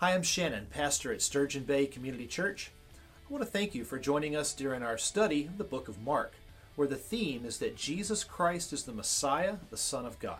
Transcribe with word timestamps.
Hi, 0.00 0.14
I'm 0.14 0.22
Shannon, 0.22 0.68
pastor 0.70 1.12
at 1.12 1.20
Sturgeon 1.20 1.64
Bay 1.64 1.84
Community 1.84 2.28
Church. 2.28 2.70
I 2.94 3.32
want 3.32 3.42
to 3.42 3.50
thank 3.50 3.74
you 3.74 3.84
for 3.84 3.98
joining 3.98 4.36
us 4.36 4.54
during 4.54 4.80
our 4.80 4.96
study 4.96 5.46
of 5.46 5.58
the 5.58 5.64
book 5.64 5.88
of 5.88 6.00
Mark, 6.00 6.34
where 6.76 6.86
the 6.86 6.94
theme 6.94 7.44
is 7.44 7.58
that 7.58 7.76
Jesus 7.76 8.22
Christ 8.22 8.72
is 8.72 8.84
the 8.84 8.92
Messiah, 8.92 9.56
the 9.70 9.76
Son 9.76 10.06
of 10.06 10.20
God. 10.20 10.38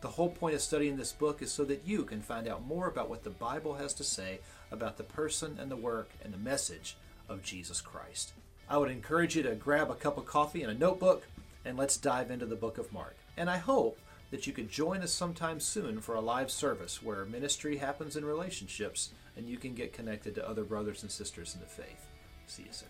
The 0.00 0.08
whole 0.08 0.30
point 0.30 0.54
of 0.54 0.62
studying 0.62 0.96
this 0.96 1.12
book 1.12 1.42
is 1.42 1.52
so 1.52 1.66
that 1.66 1.82
you 1.84 2.04
can 2.04 2.22
find 2.22 2.48
out 2.48 2.66
more 2.66 2.88
about 2.88 3.10
what 3.10 3.24
the 3.24 3.28
Bible 3.28 3.74
has 3.74 3.92
to 3.92 4.04
say 4.04 4.38
about 4.72 4.96
the 4.96 5.04
person 5.04 5.58
and 5.60 5.70
the 5.70 5.76
work 5.76 6.08
and 6.24 6.32
the 6.32 6.38
message 6.38 6.96
of 7.28 7.42
Jesus 7.42 7.82
Christ. 7.82 8.32
I 8.70 8.78
would 8.78 8.90
encourage 8.90 9.36
you 9.36 9.42
to 9.42 9.54
grab 9.54 9.90
a 9.90 9.96
cup 9.96 10.16
of 10.16 10.24
coffee 10.24 10.62
and 10.62 10.72
a 10.72 10.74
notebook, 10.74 11.24
and 11.66 11.76
let's 11.76 11.98
dive 11.98 12.30
into 12.30 12.46
the 12.46 12.56
book 12.56 12.78
of 12.78 12.90
Mark. 12.90 13.18
And 13.36 13.50
I 13.50 13.58
hope 13.58 13.98
that 14.30 14.46
you 14.46 14.52
could 14.52 14.68
join 14.68 15.02
us 15.02 15.12
sometime 15.12 15.60
soon 15.60 16.00
for 16.00 16.14
a 16.14 16.20
live 16.20 16.50
service 16.50 17.02
where 17.02 17.24
ministry 17.24 17.78
happens 17.78 18.16
in 18.16 18.24
relationships 18.24 19.10
and 19.36 19.48
you 19.48 19.56
can 19.56 19.74
get 19.74 19.92
connected 19.92 20.34
to 20.34 20.48
other 20.48 20.64
brothers 20.64 21.02
and 21.02 21.10
sisters 21.10 21.54
in 21.54 21.60
the 21.60 21.66
faith. 21.66 22.06
See 22.46 22.64
you 22.64 22.72
soon. 22.72 22.88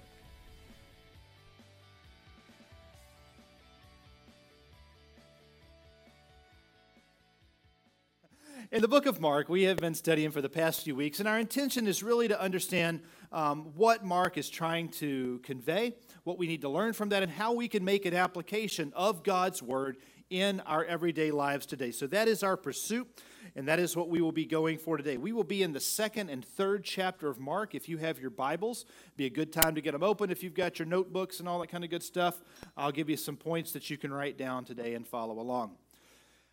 In 8.71 8.83
the 8.83 8.89
book 8.89 9.07
of 9.07 9.19
Mark, 9.19 9.49
we 9.49 9.63
have 9.63 9.79
been 9.79 9.95
studying 9.95 10.31
for 10.31 10.43
the 10.43 10.49
past 10.51 10.85
few 10.85 10.95
weeks, 10.95 11.21
and 11.21 11.29
our 11.29 11.39
intention 11.39 11.87
is 11.87 12.03
really 12.03 12.29
to 12.29 12.39
understand 12.39 13.01
um, 13.33 13.73
what 13.75 14.05
Mark 14.05 14.37
is 14.37 14.51
trying 14.51 14.91
to 14.91 15.39
convey, 15.43 15.95
what 16.25 16.39
we 16.39 16.47
need 16.47 16.61
to 16.61 16.69
learn 16.69 16.93
from 16.93 17.09
that, 17.09 17.23
and 17.23 17.33
how 17.33 17.55
we 17.55 17.67
can 17.67 17.83
make 17.83 18.05
an 18.05 18.13
application 18.13 18.93
of 18.95 19.23
God's 19.23 19.63
word 19.63 19.97
in 20.31 20.61
our 20.61 20.85
everyday 20.85 21.31
lives 21.31 21.67
today. 21.67 21.91
So 21.91 22.07
that 22.09 22.29
is 22.29 22.43
our 22.43 22.57
pursuit, 22.57 23.09
and 23.57 23.67
that 23.69 23.79
is 23.79 23.97
what 23.97 24.09
we 24.09 24.21
will 24.21 24.33
be 24.33 24.45
going 24.45 24.79
for 24.79 24.97
today. 24.97 25.17
We 25.17 25.33
will 25.33 25.45
be 25.45 25.63
in 25.63 25.73
the 25.73 25.81
second 25.81 26.29
and 26.29 26.45
third 26.45 26.85
chapter 26.85 27.29
of 27.29 27.39
Mark. 27.39 27.75
If 27.75 27.89
you 27.89 27.97
have 27.99 28.21
your 28.21 28.31
Bibles, 28.31 28.85
be 29.17 29.27
a 29.27 29.31
good 29.31 29.53
time 29.53 29.75
to 29.75 29.81
get 29.81 29.93
them 29.93 30.03
open. 30.03 30.31
If 30.31 30.43
you've 30.43 30.55
got 30.55 30.79
your 30.79 30.87
notebooks 30.87 31.41
and 31.41 31.49
all 31.49 31.59
that 31.61 31.69
kind 31.69 31.85
of 31.85 31.91
good 31.91 32.03
stuff, 32.03 32.43
I'll 32.77 32.93
give 32.93 33.09
you 33.09 33.17
some 33.17 33.37
points 33.37 33.73
that 33.73 33.89
you 33.89 33.97
can 33.97 34.13
write 34.13 34.37
down 34.37 34.65
today 34.65 34.95
and 34.95 35.07
follow 35.07 35.39
along. 35.41 35.77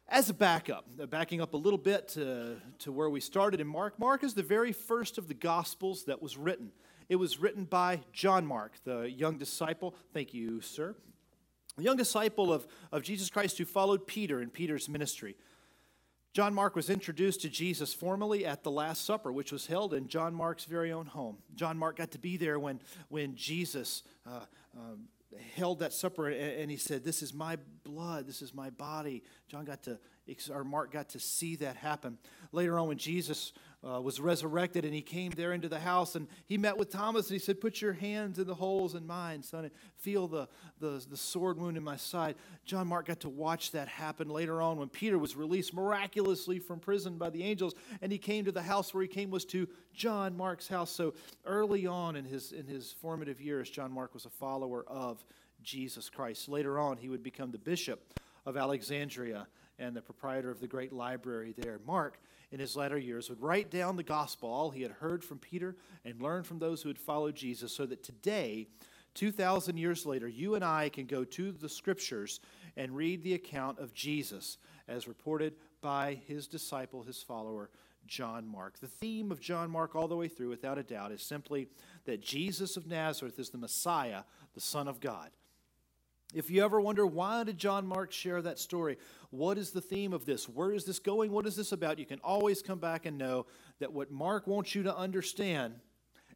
As 0.07 0.29
a 0.29 0.35
backup, 0.35 0.85
uh, 1.01 1.07
backing 1.07 1.41
up 1.41 1.53
a 1.53 1.57
little 1.57 1.79
bit 1.79 2.07
to, 2.09 2.57
to 2.79 2.91
where 2.91 3.09
we 3.09 3.19
started 3.19 3.59
in 3.59 3.67
Mark, 3.67 3.99
Mark 3.99 4.23
is 4.23 4.35
the 4.35 4.43
very 4.43 4.71
first 4.71 5.17
of 5.17 5.27
the 5.27 5.33
Gospels 5.33 6.05
that 6.05 6.21
was 6.21 6.37
written. 6.37 6.71
It 7.09 7.15
was 7.15 7.39
written 7.39 7.65
by 7.65 8.01
John 8.13 8.45
Mark, 8.45 8.73
the 8.83 9.09
young 9.09 9.37
disciple. 9.37 9.95
Thank 10.13 10.33
you, 10.33 10.61
sir 10.61 10.95
a 11.77 11.81
young 11.81 11.97
disciple 11.97 12.53
of, 12.53 12.67
of 12.91 13.03
Jesus 13.03 13.29
Christ 13.29 13.57
who 13.57 13.65
followed 13.65 14.07
Peter 14.07 14.41
in 14.41 14.49
Peter's 14.49 14.87
ministry. 14.87 15.35
John 16.33 16.53
Mark 16.53 16.75
was 16.75 16.89
introduced 16.89 17.41
to 17.41 17.49
Jesus 17.49 17.93
formally 17.93 18.45
at 18.45 18.63
the 18.63 18.71
Last 18.71 19.05
Supper, 19.05 19.31
which 19.31 19.53
was 19.53 19.67
held 19.67 19.93
in 19.93 20.07
John 20.09 20.33
Mark's 20.33 20.65
very 20.65 20.91
own 20.91 21.05
home. 21.05 21.37
John 21.55 21.77
Mark 21.77 21.95
got 21.97 22.11
to 22.11 22.19
be 22.19 22.35
there 22.35 22.59
when, 22.59 22.81
when 23.07 23.35
Jesus 23.35 24.03
uh, 24.25 24.41
uh, 24.77 24.95
held 25.55 25.79
that 25.79 25.93
supper 25.93 26.29
and 26.29 26.69
he 26.69 26.77
said, 26.77 27.03
This 27.03 27.21
is 27.21 27.33
my 27.33 27.57
blood, 27.83 28.27
this 28.27 28.41
is 28.41 28.53
my 28.53 28.69
body. 28.69 29.23
John 29.47 29.65
got 29.65 29.83
to, 29.83 29.97
or 30.49 30.63
Mark 30.63 30.91
got 30.91 31.09
to 31.09 31.19
see 31.19 31.55
that 31.57 31.77
happen. 31.77 32.17
Later 32.51 32.77
on, 32.79 32.87
when 32.87 32.97
Jesus 32.97 33.53
uh, 33.85 34.01
was 34.01 34.19
resurrected 34.19 34.83
and 34.83 34.93
he 34.93 35.01
came 35.01 35.31
there 35.31 35.53
into 35.53 35.69
the 35.69 35.79
house 35.79 36.15
and 36.15 36.27
he 36.47 36.57
met 36.57 36.77
with 36.77 36.89
Thomas 36.89 37.27
and 37.29 37.35
he 37.35 37.39
said, 37.39 37.61
Put 37.61 37.81
your 37.81 37.93
hands 37.93 38.39
in 38.39 38.47
the 38.47 38.55
holes 38.55 38.95
in 38.95 39.05
mine, 39.05 39.43
son, 39.43 39.65
and 39.65 39.73
feel 39.97 40.27
the, 40.27 40.47
the, 40.79 41.05
the 41.09 41.17
sword 41.17 41.59
wound 41.59 41.77
in 41.77 41.83
my 41.83 41.95
side. 41.95 42.35
John 42.65 42.87
Mark 42.87 43.05
got 43.07 43.19
to 43.21 43.29
watch 43.29 43.71
that 43.71 43.87
happen 43.87 44.29
later 44.29 44.61
on 44.61 44.77
when 44.77 44.89
Peter 44.89 45.19
was 45.19 45.35
released 45.35 45.73
miraculously 45.73 46.57
from 46.57 46.79
prison 46.79 47.17
by 47.17 47.29
the 47.29 47.43
angels 47.43 47.75
and 48.01 48.11
he 48.11 48.17
came 48.17 48.45
to 48.45 48.51
the 48.51 48.63
house 48.63 48.93
where 48.93 49.03
he 49.03 49.07
came 49.07 49.29
was 49.29 49.45
to 49.45 49.67
John 49.93 50.35
Mark's 50.35 50.67
house. 50.67 50.89
So 50.89 51.13
early 51.45 51.85
on 51.85 52.15
in 52.15 52.25
his, 52.25 52.51
in 52.51 52.65
his 52.65 52.91
formative 52.91 53.39
years, 53.39 53.69
John 53.69 53.91
Mark 53.91 54.13
was 54.13 54.25
a 54.25 54.29
follower 54.29 54.83
of 54.87 55.23
Jesus 55.61 56.09
Christ. 56.09 56.49
Later 56.49 56.79
on, 56.79 56.97
he 56.97 57.09
would 57.09 57.23
become 57.23 57.51
the 57.51 57.59
bishop 57.59 58.19
of 58.45 58.57
Alexandria 58.57 59.47
and 59.79 59.95
the 59.95 60.01
proprietor 60.01 60.49
of 60.49 60.59
the 60.59 60.67
great 60.67 60.93
library 60.93 61.53
there. 61.57 61.79
Mark 61.85 62.19
in 62.51 62.59
his 62.59 62.75
latter 62.75 62.97
years 62.97 63.29
would 63.29 63.41
write 63.41 63.69
down 63.69 63.95
the 63.95 64.03
gospel, 64.03 64.49
all 64.49 64.69
he 64.69 64.81
had 64.81 64.91
heard 64.91 65.23
from 65.23 65.39
Peter 65.39 65.75
and 66.03 66.21
learned 66.21 66.45
from 66.45 66.59
those 66.59 66.81
who 66.81 66.89
had 66.89 66.99
followed 66.99 67.35
Jesus, 67.35 67.71
so 67.73 67.85
that 67.85 68.03
today, 68.03 68.67
2,000 69.15 69.77
years 69.77 70.05
later, 70.05 70.27
you 70.27 70.55
and 70.55 70.63
I 70.63 70.89
can 70.89 71.05
go 71.05 71.23
to 71.23 71.51
the 71.51 71.69
scriptures 71.69 72.39
and 72.77 72.95
read 72.95 73.23
the 73.23 73.33
account 73.33 73.79
of 73.79 73.93
Jesus 73.93 74.57
as 74.87 75.07
reported 75.07 75.55
by 75.81 76.19
his 76.27 76.47
disciple, 76.47 77.03
his 77.03 77.21
follower, 77.21 77.69
John 78.07 78.47
Mark. 78.47 78.79
The 78.79 78.87
theme 78.87 79.31
of 79.31 79.39
John 79.39 79.71
Mark, 79.71 79.95
all 79.95 80.07
the 80.07 80.15
way 80.15 80.27
through, 80.27 80.49
without 80.49 80.77
a 80.77 80.83
doubt, 80.83 81.11
is 81.11 81.21
simply 81.21 81.67
that 82.05 82.21
Jesus 82.21 82.77
of 82.77 82.87
Nazareth 82.87 83.39
is 83.39 83.49
the 83.49 83.57
Messiah, 83.57 84.23
the 84.53 84.61
Son 84.61 84.87
of 84.87 84.99
God. 84.99 85.31
If 86.33 86.49
you 86.49 86.63
ever 86.65 86.81
wonder 86.81 87.05
why 87.05 87.43
did 87.43 87.57
John 87.57 87.85
Mark 87.85 88.11
share 88.11 88.41
that 88.41 88.59
story, 88.59 88.97
what 89.29 89.57
is 89.57 89.71
the 89.71 89.81
theme 89.81 90.11
of 90.11 90.25
this? 90.25 90.49
Where 90.49 90.71
is 90.71 90.85
this 90.85 90.99
going? 90.99 91.31
What 91.31 91.45
is 91.45 91.55
this 91.55 91.71
about? 91.71 91.99
You 91.99 92.05
can 92.05 92.19
always 92.23 92.61
come 92.61 92.79
back 92.79 93.05
and 93.05 93.17
know 93.17 93.45
that 93.79 93.93
what 93.93 94.11
Mark 94.11 94.47
wants 94.47 94.75
you 94.75 94.83
to 94.83 94.95
understand 94.95 95.75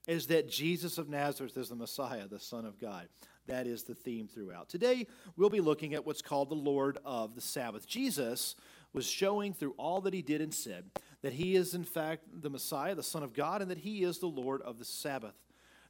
is 0.08 0.28
that 0.28 0.50
Jesus 0.50 0.98
of 0.98 1.10
Nazareth 1.10 1.58
is 1.58 1.70
the 1.70 1.76
Messiah, 1.76 2.28
the 2.28 2.40
Son 2.40 2.66
of 2.66 2.80
God. 2.80 3.08
That 3.48 3.68
is 3.68 3.84
the 3.84 3.96
theme 3.96 4.28
throughout. 4.28 4.70
Today, 4.70 5.08
we'll 5.36 5.50
be 5.50 5.60
looking 5.60 5.94
at 5.94 6.06
what's 6.06 6.22
called 6.22 6.50
the 6.50 6.56
Lord 6.56 7.00
of 7.04 7.36
the 7.36 7.42
Sabbath. 7.42 7.88
Jesus 7.88 8.56
was 8.94 9.08
showing 9.08 9.54
through 9.54 9.74
all 9.78 10.02
that 10.02 10.14
he 10.14 10.22
did 10.22 10.42
and 10.42 10.54
said 10.54 10.86
that 11.22 11.34
he 11.34 11.56
is, 11.56 11.74
in 11.74 11.84
fact, 11.84 12.26
the 12.32 12.50
Messiah, 12.50 12.96
the 12.96 13.04
Son 13.04 13.24
of 13.24 13.34
God, 13.34 13.62
and 13.62 13.70
that 13.70 13.80
he 13.80 14.04
is 14.04 14.20
the 14.20 14.28
Lord 14.28 14.62
of 14.62 14.80
the 14.80 14.86
Sabbath. 14.86 15.36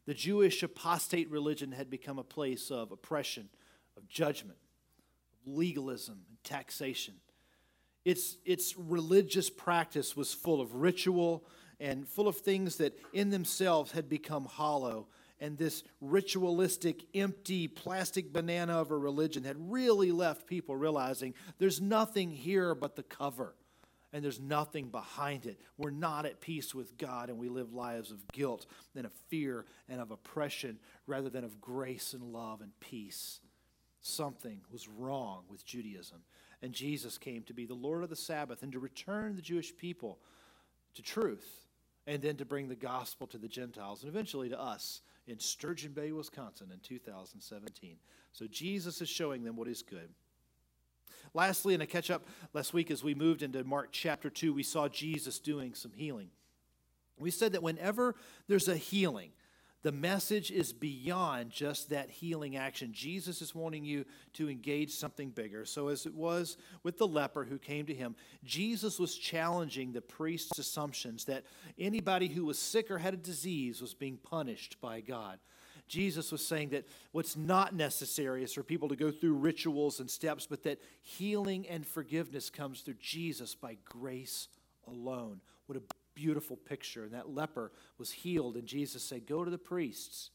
The 0.05 0.13
Jewish 0.13 0.63
apostate 0.63 1.29
religion 1.29 1.71
had 1.71 1.89
become 1.89 2.17
a 2.17 2.23
place 2.23 2.71
of 2.71 2.91
oppression 2.91 3.49
of 3.99 4.07
judgment, 4.07 4.57
of 5.45 5.53
legalism, 5.53 6.21
and 6.29 6.43
taxation. 6.43 7.13
Its, 8.05 8.37
its 8.45 8.75
religious 8.77 9.49
practice 9.49 10.15
was 10.15 10.33
full 10.33 10.61
of 10.61 10.73
ritual 10.73 11.45
and 11.79 12.07
full 12.07 12.27
of 12.27 12.37
things 12.37 12.77
that 12.77 12.97
in 13.13 13.29
themselves 13.29 13.91
had 13.91 14.09
become 14.09 14.45
hollow. 14.45 15.07
And 15.41 15.57
this 15.57 15.83
ritualistic, 16.01 17.03
empty, 17.13 17.67
plastic 17.67 18.33
banana 18.33 18.79
of 18.79 18.91
a 18.91 18.97
religion 18.97 19.43
had 19.43 19.55
really 19.71 20.11
left 20.11 20.47
people 20.47 20.75
realizing 20.75 21.33
there's 21.59 21.79
nothing 21.79 22.31
here 22.31 22.75
but 22.75 22.95
the 22.95 23.03
cover 23.03 23.53
and 24.11 24.23
there's 24.23 24.39
nothing 24.39 24.89
behind 24.89 25.45
it. 25.45 25.59
We're 25.77 25.91
not 25.91 26.25
at 26.25 26.41
peace 26.41 26.73
with 26.73 26.97
God, 26.97 27.29
and 27.29 27.37
we 27.37 27.47
live 27.47 27.73
lives 27.73 28.09
of 28.09 28.27
guilt 28.31 28.65
and 28.95 29.05
of 29.05 29.13
fear 29.29 29.65
and 29.87 30.01
of 30.01 30.09
oppression 30.09 30.79
rather 31.05 31.29
than 31.29 31.43
of 31.43 31.61
grace 31.61 32.13
and 32.13 32.33
love 32.33 32.61
and 32.61 32.71
peace 32.79 33.39
something 34.01 34.61
was 34.71 34.87
wrong 34.87 35.43
with 35.49 35.65
Judaism. 35.65 36.19
And 36.61 36.73
Jesus 36.73 37.17
came 37.17 37.43
to 37.43 37.53
be 37.53 37.65
the 37.65 37.73
Lord 37.73 38.03
of 38.03 38.09
the 38.09 38.15
Sabbath 38.15 38.63
and 38.63 38.71
to 38.73 38.79
return 38.79 39.35
the 39.35 39.41
Jewish 39.41 39.75
people 39.75 40.19
to 40.95 41.01
truth 41.01 41.67
and 42.07 42.21
then 42.21 42.35
to 42.37 42.45
bring 42.45 42.67
the 42.67 42.75
gospel 42.75 43.27
to 43.27 43.37
the 43.37 43.47
Gentiles 43.47 44.03
and 44.03 44.09
eventually 44.09 44.49
to 44.49 44.59
us 44.59 45.01
in 45.27 45.39
Sturgeon 45.39 45.91
Bay, 45.91 46.11
Wisconsin 46.11 46.69
in 46.73 46.79
2017. 46.79 47.97
So 48.33 48.47
Jesus 48.47 49.01
is 49.01 49.09
showing 49.09 49.43
them 49.43 49.55
what 49.55 49.67
is 49.67 49.81
good. 49.81 50.09
Lastly, 51.33 51.73
in 51.73 51.81
a 51.81 51.85
catch 51.85 52.09
up 52.09 52.27
last 52.53 52.73
week 52.73 52.89
as 52.89 53.03
we 53.03 53.13
moved 53.13 53.43
into 53.43 53.63
Mark 53.63 53.89
chapter 53.91 54.29
2, 54.29 54.53
we 54.53 54.63
saw 54.63 54.87
Jesus 54.87 55.39
doing 55.39 55.75
some 55.75 55.91
healing. 55.93 56.29
We 57.19 57.31
said 57.31 57.51
that 57.51 57.61
whenever 57.61 58.15
there's 58.47 58.67
a 58.67 58.77
healing, 58.77 59.31
the 59.81 59.91
message 59.91 60.51
is 60.51 60.73
beyond 60.73 61.51
just 61.51 61.89
that 61.89 62.09
healing 62.09 62.57
action. 62.57 62.91
Jesus 62.91 63.41
is 63.41 63.55
wanting 63.55 63.85
you 63.85 64.03
to 64.33 64.49
engage 64.49 64.91
something 64.91 65.29
bigger. 65.29 65.63
So, 65.65 65.87
as 65.87 66.05
it 66.05 66.13
was 66.13 66.57
with 66.83 66.97
the 66.97 67.07
leper 67.07 67.45
who 67.45 67.57
came 67.57 67.85
to 67.85 67.93
him, 67.93 68.15
Jesus 68.43 68.99
was 68.99 69.15
challenging 69.15 69.93
the 69.93 70.01
priest's 70.01 70.59
assumptions 70.59 71.25
that 71.25 71.45
anybody 71.77 72.27
who 72.27 72.45
was 72.45 72.59
sick 72.59 72.91
or 72.91 72.97
had 72.97 73.13
a 73.13 73.17
disease 73.17 73.81
was 73.81 73.93
being 73.93 74.17
punished 74.17 74.81
by 74.81 74.99
God. 74.99 75.39
Jesus 75.87 76.31
was 76.31 76.45
saying 76.45 76.69
that 76.69 76.87
what's 77.13 77.35
not 77.35 77.73
necessary 77.73 78.43
is 78.43 78.53
for 78.53 78.63
people 78.63 78.89
to 78.89 78.95
go 78.95 79.11
through 79.11 79.33
rituals 79.33 79.99
and 79.99 80.09
steps, 80.09 80.45
but 80.45 80.63
that 80.63 80.79
healing 81.01 81.67
and 81.67 81.85
forgiveness 81.85 82.49
comes 82.49 82.81
through 82.81 82.97
Jesus 82.99 83.55
by 83.55 83.77
grace 83.85 84.49
alone. 84.87 85.41
What 85.65 85.77
a 85.77 85.81
beautiful 86.19 86.57
picture. 86.57 87.05
And 87.05 87.13
that 87.13 87.33
leper 87.33 87.71
was 87.97 88.11
healed, 88.11 88.57
and 88.57 88.67
Jesus 88.67 89.03
said, 89.03 89.25
Go 89.25 89.45
to 89.45 89.51
the 89.51 89.57
priests 89.57 90.31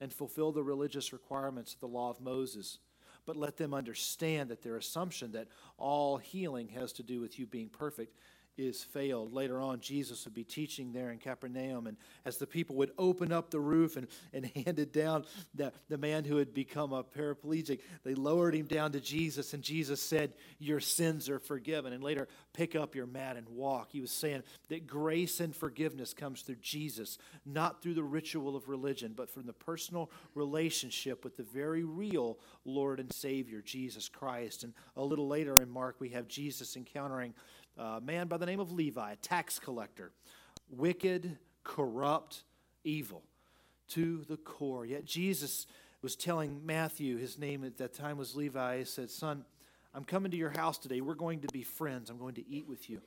and 0.00 0.12
fulfill 0.12 0.52
the 0.52 0.62
religious 0.62 1.12
requirements 1.12 1.72
of 1.72 1.80
the 1.80 1.88
law 1.88 2.10
of 2.10 2.20
Moses. 2.20 2.78
But 3.24 3.36
let 3.36 3.56
them 3.56 3.72
understand 3.72 4.50
that 4.50 4.62
their 4.62 4.76
assumption 4.76 5.32
that 5.32 5.48
all 5.78 6.18
healing 6.18 6.68
has 6.68 6.92
to 6.94 7.02
do 7.02 7.20
with 7.20 7.38
you 7.38 7.46
being 7.46 7.68
perfect 7.68 8.14
is 8.56 8.82
failed. 8.82 9.32
Later 9.32 9.60
on, 9.60 9.80
Jesus 9.80 10.24
would 10.24 10.34
be 10.34 10.44
teaching 10.44 10.92
there 10.92 11.10
in 11.10 11.18
Capernaum, 11.18 11.86
and 11.86 11.96
as 12.24 12.38
the 12.38 12.46
people 12.46 12.76
would 12.76 12.92
open 12.98 13.32
up 13.32 13.50
the 13.50 13.60
roof 13.60 13.96
and, 13.96 14.06
and 14.32 14.46
handed 14.66 14.92
down 14.92 15.24
the, 15.54 15.72
the 15.88 15.98
man 15.98 16.24
who 16.24 16.36
had 16.36 16.54
become 16.54 16.92
a 16.92 17.04
paraplegic, 17.04 17.80
they 18.04 18.14
lowered 18.14 18.54
him 18.54 18.66
down 18.66 18.92
to 18.92 19.00
Jesus, 19.00 19.54
and 19.54 19.62
Jesus 19.62 20.00
said, 20.00 20.32
Your 20.58 20.80
sins 20.80 21.28
are 21.28 21.38
forgiven. 21.38 21.92
And 21.92 22.02
later, 22.02 22.28
pick 22.52 22.74
up 22.74 22.94
your 22.94 23.06
mat 23.06 23.36
and 23.36 23.48
walk. 23.48 23.88
He 23.90 24.00
was 24.00 24.10
saying 24.10 24.42
that 24.68 24.86
grace 24.86 25.40
and 25.40 25.54
forgiveness 25.54 26.14
comes 26.14 26.42
through 26.42 26.56
Jesus, 26.56 27.18
not 27.44 27.82
through 27.82 27.94
the 27.94 28.02
ritual 28.02 28.56
of 28.56 28.68
religion, 28.68 29.12
but 29.16 29.30
from 29.30 29.46
the 29.46 29.52
personal 29.52 30.10
relationship 30.34 31.24
with 31.24 31.36
the 31.36 31.42
very 31.42 31.84
real 31.84 32.38
Lord 32.64 33.00
and 33.00 33.12
Savior, 33.12 33.60
Jesus 33.60 34.08
Christ. 34.08 34.64
And 34.64 34.72
a 34.96 35.04
little 35.04 35.28
later 35.28 35.60
in 35.60 35.70
Mark, 35.70 35.96
we 35.98 36.10
have 36.10 36.28
Jesus 36.28 36.76
encountering 36.76 37.34
a 37.76 38.00
man 38.00 38.26
by 38.26 38.36
the 38.36 38.46
name 38.46 38.60
of 38.60 38.72
Levi, 38.72 39.12
a 39.12 39.16
tax 39.16 39.58
collector, 39.58 40.12
wicked, 40.70 41.38
corrupt, 41.64 42.44
evil 42.84 43.22
to 43.88 44.24
the 44.28 44.36
core. 44.36 44.84
Yet 44.86 45.04
Jesus 45.04 45.66
was 46.02 46.16
telling 46.16 46.64
Matthew, 46.64 47.16
his 47.16 47.38
name 47.38 47.64
at 47.64 47.78
that 47.78 47.94
time 47.94 48.18
was 48.18 48.36
Levi, 48.36 48.78
he 48.78 48.84
said, 48.84 49.10
Son, 49.10 49.44
I'm 49.94 50.04
coming 50.04 50.30
to 50.30 50.36
your 50.36 50.50
house 50.50 50.78
today. 50.78 51.00
We're 51.00 51.14
going 51.14 51.40
to 51.40 51.48
be 51.52 51.62
friends. 51.62 52.10
I'm 52.10 52.18
going 52.18 52.34
to 52.34 52.48
eat 52.48 52.68
with 52.68 52.90
you. 52.90 53.00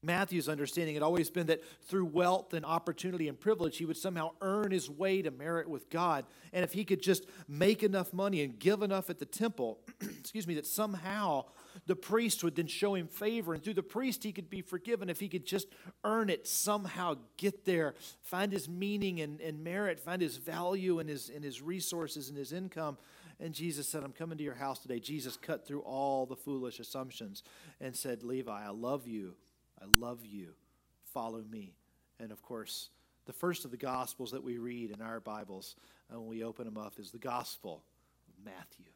Matthew's 0.00 0.48
understanding 0.48 0.94
had 0.94 1.02
always 1.02 1.28
been 1.28 1.48
that 1.48 1.64
through 1.82 2.04
wealth 2.04 2.54
and 2.54 2.64
opportunity 2.64 3.26
and 3.26 3.38
privilege, 3.38 3.78
he 3.78 3.84
would 3.84 3.96
somehow 3.96 4.30
earn 4.40 4.70
his 4.70 4.88
way 4.88 5.22
to 5.22 5.32
merit 5.32 5.68
with 5.68 5.90
God. 5.90 6.24
And 6.52 6.62
if 6.62 6.72
he 6.72 6.84
could 6.84 7.02
just 7.02 7.26
make 7.48 7.82
enough 7.82 8.12
money 8.12 8.42
and 8.42 8.56
give 8.56 8.82
enough 8.82 9.10
at 9.10 9.18
the 9.18 9.26
temple, 9.26 9.80
excuse 10.00 10.46
me, 10.46 10.54
that 10.54 10.66
somehow 10.66 11.46
the 11.86 11.96
priest 11.96 12.44
would 12.44 12.56
then 12.56 12.66
show 12.66 12.94
him 12.94 13.06
favor, 13.06 13.54
and 13.54 13.62
through 13.62 13.74
the 13.74 13.82
priest 13.82 14.24
he 14.24 14.32
could 14.32 14.50
be 14.50 14.62
forgiven 14.62 15.08
if 15.08 15.20
he 15.20 15.28
could 15.28 15.46
just 15.46 15.68
earn 16.04 16.30
it, 16.30 16.46
somehow 16.46 17.16
get 17.36 17.64
there, 17.64 17.94
find 18.22 18.52
his 18.52 18.68
meaning 18.68 19.20
and, 19.20 19.40
and 19.40 19.62
merit, 19.62 20.00
find 20.00 20.20
his 20.22 20.36
value 20.36 20.98
and 20.98 21.08
his, 21.08 21.28
and 21.28 21.44
his 21.44 21.62
resources 21.62 22.28
and 22.28 22.38
his 22.38 22.52
income. 22.52 22.96
And 23.40 23.54
Jesus 23.54 23.88
said, 23.88 24.02
I'm 24.02 24.12
coming 24.12 24.38
to 24.38 24.44
your 24.44 24.54
house 24.54 24.80
today. 24.80 24.98
Jesus 24.98 25.36
cut 25.36 25.66
through 25.66 25.80
all 25.80 26.26
the 26.26 26.36
foolish 26.36 26.80
assumptions 26.80 27.42
and 27.80 27.94
said, 27.94 28.24
Levi, 28.24 28.64
I 28.64 28.70
love 28.70 29.06
you. 29.06 29.34
I 29.80 29.84
love 29.86 30.24
you. 30.24 30.48
Follow 31.12 31.42
me. 31.48 31.74
And 32.18 32.32
of 32.32 32.42
course, 32.42 32.90
the 33.26 33.32
first 33.32 33.64
of 33.64 33.70
the 33.70 33.76
Gospels 33.76 34.32
that 34.32 34.42
we 34.42 34.58
read 34.58 34.90
in 34.90 35.00
our 35.00 35.20
Bibles, 35.20 35.76
and 36.10 36.18
when 36.18 36.28
we 36.28 36.42
open 36.42 36.64
them 36.64 36.78
up, 36.78 36.98
is 36.98 37.12
the 37.12 37.18
Gospel 37.18 37.84
of 38.28 38.44
Matthew 38.44 38.86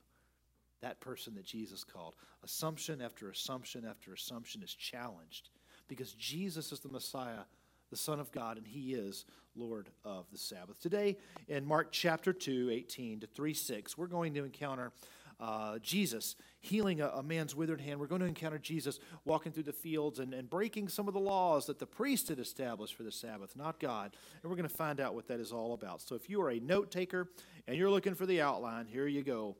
that 0.82 1.00
person 1.00 1.34
that 1.36 1.44
Jesus 1.44 1.84
called. 1.84 2.14
Assumption 2.44 3.00
after 3.00 3.30
assumption 3.30 3.84
after 3.88 4.12
assumption 4.12 4.62
is 4.62 4.74
challenged 4.74 5.48
because 5.88 6.12
Jesus 6.12 6.72
is 6.72 6.80
the 6.80 6.88
Messiah, 6.88 7.44
the 7.90 7.96
Son 7.96 8.20
of 8.20 8.30
God, 8.30 8.58
and 8.58 8.66
He 8.66 8.94
is 8.94 9.24
Lord 9.54 9.88
of 10.04 10.26
the 10.30 10.38
Sabbath. 10.38 10.78
Today, 10.80 11.16
in 11.48 11.64
Mark 11.64 11.88
chapter 11.90 12.32
2, 12.32 12.70
18 12.70 13.20
to 13.20 13.26
3 13.26 13.54
6, 13.54 13.96
we're 13.96 14.06
going 14.06 14.34
to 14.34 14.44
encounter. 14.44 14.92
Uh, 15.40 15.76
Jesus 15.80 16.36
healing 16.60 17.00
a, 17.00 17.08
a, 17.08 17.22
man's 17.22 17.52
withered 17.52 17.80
hand. 17.80 17.98
We're 17.98 18.06
going 18.06 18.20
to 18.20 18.28
encounter 18.28 18.58
Jesus 18.58 19.00
walking 19.24 19.50
through 19.50 19.64
the 19.64 19.72
fields 19.72 20.20
and, 20.20 20.32
and 20.32 20.48
breaking 20.48 20.86
some 20.86 21.08
of 21.08 21.14
the 21.14 21.20
laws 21.20 21.66
that 21.66 21.80
the 21.80 21.86
priest 21.86 22.28
had 22.28 22.38
established 22.38 22.94
for 22.94 23.02
the 23.02 23.10
Sabbath, 23.10 23.56
not 23.56 23.80
God. 23.80 24.14
And 24.40 24.50
we're 24.50 24.56
going 24.56 24.68
to 24.68 24.74
find 24.74 25.00
out 25.00 25.16
what 25.16 25.26
that 25.26 25.40
is 25.40 25.50
all 25.50 25.74
about. 25.74 26.00
So 26.00 26.14
if 26.14 26.30
you 26.30 26.40
are 26.42 26.50
a 26.50 26.60
note 26.60 26.92
taker 26.92 27.28
and 27.66 27.76
you're 27.76 27.90
looking 27.90 28.14
for 28.14 28.24
the 28.24 28.40
outline, 28.40 28.86
here 28.86 29.08
you 29.08 29.24
go. 29.24 29.56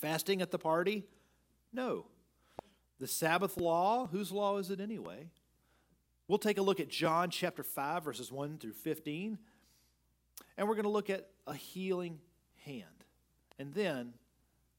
Fasting 0.00 0.40
at 0.40 0.50
the 0.50 0.58
party? 0.58 1.04
No. 1.72 2.06
The 2.98 3.06
Sabbath 3.06 3.56
law, 3.58 4.06
whose 4.06 4.32
law 4.32 4.56
is 4.56 4.70
it 4.70 4.80
anyway? 4.80 5.28
We'll 6.26 6.38
take 6.38 6.58
a 6.58 6.62
look 6.62 6.80
at 6.80 6.88
John 6.88 7.28
chapter 7.28 7.62
5, 7.62 8.04
verses 8.04 8.32
1 8.32 8.58
through 8.58 8.72
15, 8.72 9.38
and 10.56 10.68
we're 10.68 10.74
going 10.74 10.84
to 10.84 10.90
look 10.90 11.10
at 11.10 11.28
a 11.46 11.54
healing 11.54 12.18
hand. 12.64 12.84
And 13.58 13.74
then 13.74 14.14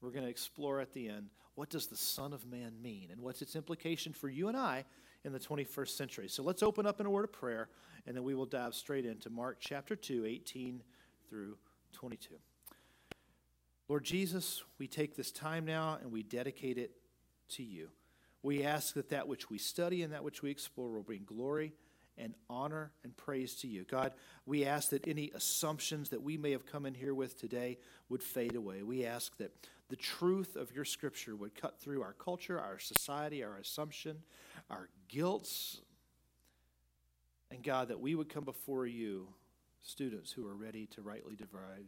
we're 0.00 0.10
going 0.10 0.24
to 0.24 0.30
explore 0.30 0.80
at 0.80 0.92
the 0.92 1.08
end 1.08 1.28
what 1.54 1.68
does 1.68 1.86
the 1.86 1.96
Son 1.96 2.32
of 2.32 2.44
Man 2.46 2.72
mean 2.82 3.08
and 3.12 3.20
what's 3.20 3.42
its 3.42 3.54
implication 3.54 4.12
for 4.12 4.28
you 4.28 4.48
and 4.48 4.56
I 4.56 4.84
in 5.24 5.32
the 5.32 5.38
21st 5.38 5.90
century. 5.90 6.28
So 6.28 6.42
let's 6.42 6.62
open 6.62 6.86
up 6.86 6.98
in 7.00 7.06
a 7.06 7.10
word 7.10 7.24
of 7.24 7.32
prayer, 7.32 7.68
and 8.06 8.16
then 8.16 8.24
we 8.24 8.34
will 8.34 8.46
dive 8.46 8.74
straight 8.74 9.06
into 9.06 9.30
Mark 9.30 9.58
chapter 9.60 9.94
2, 9.94 10.24
18 10.24 10.82
through 11.28 11.58
22. 11.92 12.34
Lord 13.92 14.04
Jesus, 14.04 14.64
we 14.78 14.88
take 14.88 15.16
this 15.16 15.30
time 15.30 15.66
now 15.66 15.98
and 16.00 16.10
we 16.10 16.22
dedicate 16.22 16.78
it 16.78 16.92
to 17.50 17.62
you. 17.62 17.90
We 18.42 18.64
ask 18.64 18.94
that 18.94 19.10
that 19.10 19.28
which 19.28 19.50
we 19.50 19.58
study 19.58 20.02
and 20.02 20.14
that 20.14 20.24
which 20.24 20.40
we 20.40 20.50
explore 20.50 20.88
will 20.88 21.02
bring 21.02 21.24
glory 21.26 21.74
and 22.16 22.32
honor 22.48 22.92
and 23.04 23.14
praise 23.14 23.54
to 23.56 23.66
you. 23.66 23.84
God, 23.84 24.14
we 24.46 24.64
ask 24.64 24.88
that 24.88 25.06
any 25.06 25.30
assumptions 25.34 26.08
that 26.08 26.22
we 26.22 26.38
may 26.38 26.52
have 26.52 26.64
come 26.64 26.86
in 26.86 26.94
here 26.94 27.14
with 27.14 27.38
today 27.38 27.76
would 28.08 28.22
fade 28.22 28.54
away. 28.54 28.82
We 28.82 29.04
ask 29.04 29.36
that 29.36 29.52
the 29.90 29.96
truth 29.96 30.56
of 30.56 30.74
your 30.74 30.86
scripture 30.86 31.36
would 31.36 31.54
cut 31.54 31.78
through 31.78 32.00
our 32.00 32.14
culture, 32.14 32.58
our 32.58 32.78
society, 32.78 33.44
our 33.44 33.58
assumption, 33.58 34.22
our 34.70 34.88
guilts. 35.08 35.82
And 37.50 37.62
God, 37.62 37.88
that 37.88 38.00
we 38.00 38.14
would 38.14 38.30
come 38.30 38.44
before 38.44 38.86
you, 38.86 39.28
students 39.82 40.32
who 40.32 40.46
are 40.46 40.56
ready 40.56 40.86
to 40.86 41.02
rightly 41.02 41.36
divide 41.36 41.84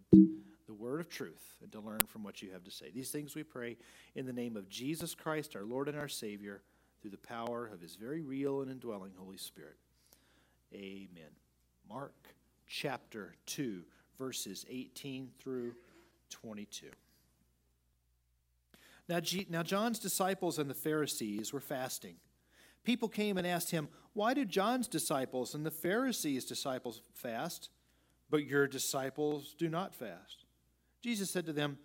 the 0.66 0.74
word 0.74 1.00
of 1.00 1.08
truth 1.08 1.56
and 1.62 1.70
to 1.72 1.80
learn 1.80 2.00
from 2.08 2.22
what 2.22 2.42
you 2.42 2.50
have 2.52 2.64
to 2.64 2.70
say. 2.70 2.90
These 2.94 3.10
things 3.10 3.34
we 3.34 3.42
pray 3.42 3.76
in 4.14 4.26
the 4.26 4.32
name 4.32 4.56
of 4.56 4.68
Jesus 4.68 5.14
Christ, 5.14 5.56
our 5.56 5.64
Lord 5.64 5.88
and 5.88 5.98
our 5.98 6.08
Savior, 6.08 6.62
through 7.00 7.10
the 7.10 7.18
power 7.18 7.68
of 7.72 7.80
his 7.80 7.96
very 7.96 8.22
real 8.22 8.62
and 8.62 8.70
indwelling 8.70 9.12
Holy 9.16 9.36
Spirit. 9.36 9.76
Amen. 10.72 11.30
Mark 11.88 12.14
chapter 12.66 13.34
2, 13.46 13.82
verses 14.18 14.64
18 14.70 15.30
through 15.38 15.74
22. 16.30 16.86
Now, 19.08 19.20
now, 19.50 19.62
John's 19.62 19.98
disciples 19.98 20.58
and 20.58 20.70
the 20.70 20.74
Pharisees 20.74 21.52
were 21.52 21.60
fasting. 21.60 22.16
People 22.84 23.08
came 23.08 23.36
and 23.36 23.46
asked 23.46 23.70
him, 23.70 23.88
Why 24.14 24.32
do 24.32 24.44
John's 24.44 24.88
disciples 24.88 25.54
and 25.54 25.64
the 25.64 25.70
Pharisees' 25.70 26.46
disciples 26.46 27.02
fast, 27.12 27.68
but 28.30 28.46
your 28.46 28.66
disciples 28.66 29.54
do 29.58 29.68
not 29.68 29.94
fast? 29.94 30.43
Jesus 31.04 31.30
said 31.30 31.44
to 31.44 31.52
them, 31.52 31.76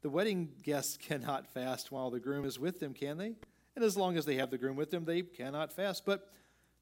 The 0.00 0.10
wedding 0.10 0.50
guests 0.62 0.96
cannot 0.96 1.52
fast 1.52 1.90
while 1.90 2.08
the 2.08 2.20
groom 2.20 2.44
is 2.44 2.56
with 2.56 2.78
them, 2.78 2.94
can 2.94 3.18
they? 3.18 3.34
And 3.74 3.84
as 3.84 3.96
long 3.96 4.16
as 4.16 4.24
they 4.24 4.36
have 4.36 4.52
the 4.52 4.58
groom 4.58 4.76
with 4.76 4.92
them, 4.92 5.04
they 5.04 5.22
cannot 5.22 5.72
fast. 5.72 6.06
But 6.06 6.30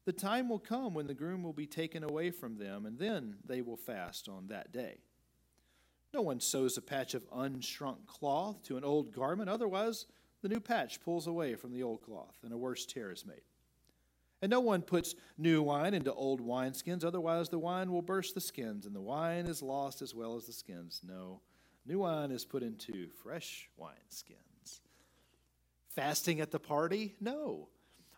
the 0.05 0.13
time 0.13 0.49
will 0.49 0.59
come 0.59 0.93
when 0.93 1.07
the 1.07 1.15
groom 1.15 1.41
will 1.41 1.53
be 1.53 1.65
taken 1.65 2.03
away 2.03 2.29
from 2.29 2.59
them, 2.59 2.85
and 2.85 2.99
then 2.99 3.37
they 3.43 3.63
will 3.63 3.75
fast 3.75 4.29
on 4.29 4.49
that 4.49 4.71
day. 4.71 4.99
No 6.13 6.21
one 6.21 6.39
sews 6.39 6.77
a 6.77 6.81
patch 6.83 7.15
of 7.15 7.27
unshrunk 7.31 8.05
cloth 8.05 8.61
to 8.65 8.77
an 8.77 8.83
old 8.83 9.11
garment, 9.11 9.49
otherwise, 9.49 10.05
the 10.43 10.49
new 10.49 10.59
patch 10.59 11.01
pulls 11.01 11.25
away 11.25 11.55
from 11.55 11.73
the 11.73 11.81
old 11.81 12.03
cloth, 12.03 12.37
and 12.43 12.53
a 12.53 12.57
worse 12.57 12.85
tear 12.85 13.11
is 13.11 13.25
made. 13.25 13.41
And 14.43 14.51
no 14.51 14.59
one 14.59 14.83
puts 14.83 15.15
new 15.39 15.63
wine 15.63 15.95
into 15.95 16.13
old 16.13 16.39
wineskins, 16.39 17.03
otherwise, 17.03 17.49
the 17.49 17.57
wine 17.57 17.91
will 17.91 18.03
burst 18.03 18.35
the 18.35 18.41
skins, 18.41 18.85
and 18.85 18.95
the 18.95 19.01
wine 19.01 19.47
is 19.47 19.63
lost 19.63 20.03
as 20.03 20.13
well 20.13 20.35
as 20.35 20.45
the 20.45 20.53
skins. 20.53 21.01
No, 21.03 21.41
New 21.89 21.99
wine 21.99 22.29
is 22.29 22.45
put 22.45 22.61
into 22.61 23.09
fresh 23.23 23.67
wineskins. 23.81 24.81
Fasting 25.89 26.39
at 26.39 26.51
the 26.51 26.59
party? 26.59 27.15
No. 27.19 27.67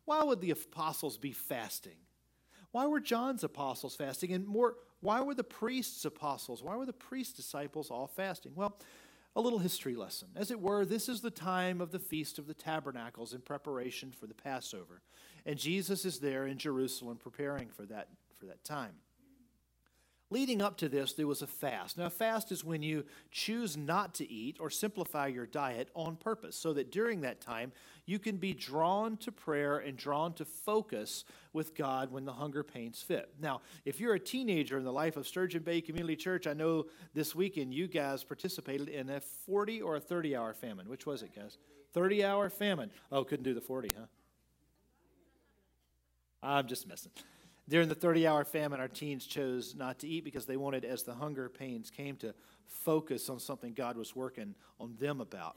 Why 0.04 0.24
would 0.24 0.42
the 0.42 0.52
apostles 0.52 1.18
be 1.18 1.32
fasting? 1.32 1.96
Why 2.72 2.86
were 2.86 3.00
John's 3.00 3.46
apostles 3.46 3.96
fasting? 3.96 4.34
And 4.34 4.46
more, 4.46 4.76
why 5.00 5.22
were 5.22 5.34
the 5.34 5.46
priests' 5.46 6.04
apostles, 6.04 6.62
why 6.62 6.76
were 6.76 6.86
the 6.86 6.92
priest 6.92 7.38
disciples 7.38 7.90
all 7.90 8.08
fasting? 8.08 8.52
Well, 8.56 8.78
a 9.38 9.42
little 9.42 9.60
history 9.60 9.96
lesson. 9.96 10.28
As 10.36 10.52
it 10.52 10.60
were, 10.60 10.84
this 10.84 11.08
is 11.08 11.22
the 11.22 11.32
time 11.32 11.80
of 11.80 11.92
the 11.92 12.00
Feast 12.00 12.40
of 12.40 12.48
the 12.48 12.54
Tabernacles 12.54 13.34
in 13.34 13.40
preparation 13.40 14.12
for 14.12 14.28
the 14.28 14.34
Passover. 14.34 15.02
And 15.46 15.58
Jesus 15.58 16.04
is 16.04 16.20
there 16.20 16.46
in 16.46 16.58
Jerusalem 16.58 17.16
preparing 17.16 17.70
for 17.70 17.86
that, 17.86 18.10
for 18.38 18.48
that 18.48 18.66
time. 18.66 18.96
Leading 20.32 20.62
up 20.62 20.78
to 20.78 20.88
this, 20.88 21.12
there 21.12 21.28
was 21.28 21.42
a 21.42 21.48
fast. 21.48 21.98
Now, 21.98 22.06
a 22.06 22.10
fast 22.10 22.54
is 22.54 22.64
when 22.64 22.82
you 22.82 23.04
choose 23.32 23.76
not 23.76 24.14
to 24.16 24.32
eat 24.32 24.56
or 24.62 24.70
simplify 24.70 25.28
your 25.28 25.46
diet 25.46 25.90
on 25.94 26.16
purpose, 26.16 26.56
so 26.56 26.72
that 26.72 26.90
during 26.90 27.20
that 27.22 27.42
time 27.42 27.74
you 28.06 28.18
can 28.18 28.38
be 28.38 28.54
drawn 28.54 29.18
to 29.18 29.32
prayer 29.32 29.80
and 29.80 29.98
drawn 29.98 30.32
to 30.36 30.46
focus 30.46 31.26
with 31.52 31.76
God 31.76 32.14
when 32.14 32.24
the 32.24 32.32
hunger 32.32 32.64
pains 32.64 33.02
fit. 33.02 33.30
Now, 33.42 33.60
if 33.84 34.00
you're 34.00 34.14
a 34.14 34.20
teenager 34.20 34.78
in 34.78 34.86
the 34.86 34.94
life 34.94 35.18
of 35.18 35.28
Sturgeon 35.28 35.64
Bay 35.64 35.82
Community 35.82 36.16
Church, 36.16 36.48
I 36.48 36.54
know 36.54 36.86
this 37.14 37.36
weekend 37.36 37.74
you 37.74 37.90
guys 37.90 38.24
participated 38.24 38.88
in 38.88 39.10
a 39.10 39.20
40 39.20 39.82
or 39.82 39.98
a 39.98 40.00
30 40.00 40.34
hour 40.38 40.54
famine. 40.54 40.88
Which 40.88 41.06
was 41.06 41.24
it, 41.24 41.36
guys? 41.36 41.58
30 41.94 42.24
hour 42.24 42.50
famine. 42.50 42.90
Oh, 43.12 43.26
couldn't 43.26 43.44
do 43.44 43.54
the 43.54 43.60
40, 43.60 43.90
huh? 43.98 44.06
I'm 46.42 46.68
just 46.68 46.88
messing. 46.88 47.12
During 47.70 47.90
the 47.90 47.96
30 47.96 48.28
hour 48.28 48.44
famine, 48.44 48.80
our 48.80 48.88
teens 48.88 49.26
chose 49.26 49.76
not 49.76 50.00
to 50.00 50.08
eat 50.08 50.24
because 50.24 50.46
they 50.46 50.58
wanted, 50.58 50.84
as 50.84 51.04
the 51.04 51.14
hunger 51.14 51.48
pains 51.50 51.90
came, 51.90 52.16
to 52.18 52.34
focus 52.66 53.30
on 53.30 53.40
something 53.40 53.74
God 53.74 53.98
was 53.98 54.16
working 54.16 54.56
on 54.80 54.96
them 55.00 55.22
about. 55.22 55.56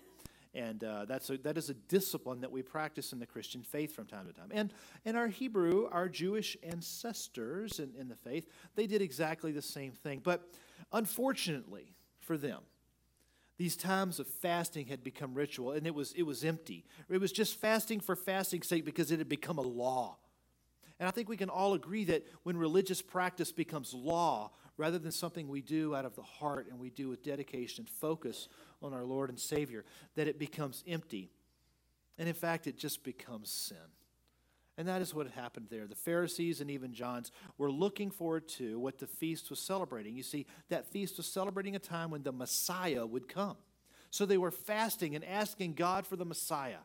And 0.54 0.84
uh, 0.84 1.04
that's 1.06 1.28
a, 1.30 1.38
that 1.38 1.58
is 1.58 1.68
a 1.68 1.74
discipline 1.74 2.40
that 2.42 2.52
we 2.52 2.62
practice 2.62 3.12
in 3.12 3.18
the 3.18 3.26
Christian 3.26 3.62
faith 3.62 3.94
from 3.94 4.06
time 4.06 4.26
to 4.26 4.32
time. 4.32 4.50
And, 4.52 4.72
and 5.04 5.16
our 5.16 5.26
Hebrew, 5.26 5.88
our 5.90 6.08
Jewish 6.08 6.56
ancestors 6.62 7.80
in, 7.80 7.92
in 7.98 8.08
the 8.08 8.14
faith, 8.14 8.46
they 8.76 8.86
did 8.86 9.02
exactly 9.02 9.50
the 9.50 9.62
same 9.62 9.92
thing. 9.92 10.20
But 10.22 10.48
unfortunately 10.92 11.96
for 12.20 12.36
them, 12.38 12.60
these 13.56 13.76
times 13.76 14.20
of 14.20 14.28
fasting 14.28 14.86
had 14.86 15.02
become 15.02 15.34
ritual 15.34 15.72
and 15.72 15.86
it 15.86 15.94
was, 15.94 16.12
it 16.12 16.22
was 16.22 16.44
empty. 16.44 16.84
It 17.08 17.20
was 17.20 17.32
just 17.32 17.60
fasting 17.60 17.98
for 17.98 18.14
fasting's 18.14 18.68
sake 18.68 18.84
because 18.84 19.10
it 19.10 19.18
had 19.18 19.28
become 19.28 19.58
a 19.58 19.62
law. 19.62 20.18
And 21.00 21.08
I 21.08 21.10
think 21.10 21.28
we 21.28 21.36
can 21.36 21.50
all 21.50 21.74
agree 21.74 22.04
that 22.04 22.24
when 22.44 22.56
religious 22.56 23.02
practice 23.02 23.52
becomes 23.52 23.92
law 23.92 24.50
rather 24.76 24.98
than 24.98 25.12
something 25.12 25.48
we 25.48 25.60
do 25.60 25.94
out 25.94 26.04
of 26.04 26.14
the 26.14 26.22
heart 26.22 26.66
and 26.70 26.78
we 26.78 26.90
do 26.90 27.08
with 27.08 27.22
dedication 27.22 27.82
and 27.82 27.88
focus 27.88 28.48
on 28.82 28.92
our 28.92 29.04
Lord 29.04 29.30
and 29.30 29.38
Savior, 29.38 29.84
that 30.14 30.28
it 30.28 30.38
becomes 30.38 30.84
empty. 30.86 31.30
And 32.18 32.28
in 32.28 32.34
fact, 32.34 32.66
it 32.66 32.76
just 32.76 33.02
becomes 33.02 33.50
sin. 33.50 33.76
And 34.76 34.88
that 34.88 35.02
is 35.02 35.14
what 35.14 35.28
happened 35.28 35.66
there. 35.70 35.86
The 35.86 35.94
Pharisees 35.94 36.60
and 36.60 36.70
even 36.70 36.94
John's 36.94 37.30
were 37.58 37.70
looking 37.70 38.10
forward 38.10 38.48
to 38.48 38.78
what 38.80 38.98
the 38.98 39.06
feast 39.06 39.50
was 39.50 39.60
celebrating. 39.60 40.16
You 40.16 40.24
see, 40.24 40.46
that 40.68 40.86
feast 40.86 41.16
was 41.16 41.26
celebrating 41.26 41.76
a 41.76 41.80
time 41.80 42.10
when 42.10 42.24
the 42.24 42.32
Messiah 42.32 43.06
would 43.06 43.28
come. 43.28 43.56
So 44.10 44.26
they 44.26 44.38
were 44.38 44.50
fasting 44.50 45.14
and 45.14 45.24
asking 45.24 45.74
God 45.74 46.06
for 46.06 46.16
the 46.16 46.24
Messiah. 46.24 46.78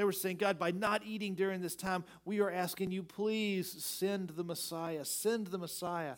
They 0.00 0.04
were 0.04 0.12
saying, 0.12 0.38
God, 0.38 0.58
by 0.58 0.70
not 0.70 1.02
eating 1.04 1.34
during 1.34 1.60
this 1.60 1.76
time, 1.76 2.04
we 2.24 2.40
are 2.40 2.50
asking 2.50 2.90
you, 2.90 3.02
please 3.02 3.70
send 3.70 4.30
the 4.30 4.42
Messiah, 4.42 5.04
send 5.04 5.48
the 5.48 5.58
Messiah. 5.58 6.14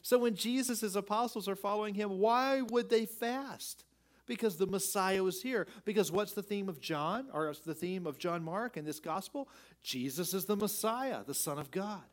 So 0.00 0.20
when 0.20 0.34
Jesus' 0.34 0.94
apostles 0.94 1.46
are 1.46 1.54
following 1.54 1.92
him, 1.92 2.18
why 2.18 2.62
would 2.62 2.88
they 2.88 3.04
fast? 3.04 3.84
Because 4.24 4.56
the 4.56 4.66
Messiah 4.66 5.22
was 5.22 5.42
here. 5.42 5.66
Because 5.84 6.10
what's 6.10 6.32
the 6.32 6.42
theme 6.42 6.70
of 6.70 6.80
John, 6.80 7.26
or 7.30 7.54
the 7.66 7.74
theme 7.74 8.06
of 8.06 8.16
John 8.16 8.42
Mark 8.42 8.78
in 8.78 8.86
this 8.86 9.00
gospel? 9.00 9.50
Jesus 9.82 10.32
is 10.32 10.46
the 10.46 10.56
Messiah, 10.56 11.18
the 11.26 11.34
Son 11.34 11.58
of 11.58 11.70
God. 11.70 12.04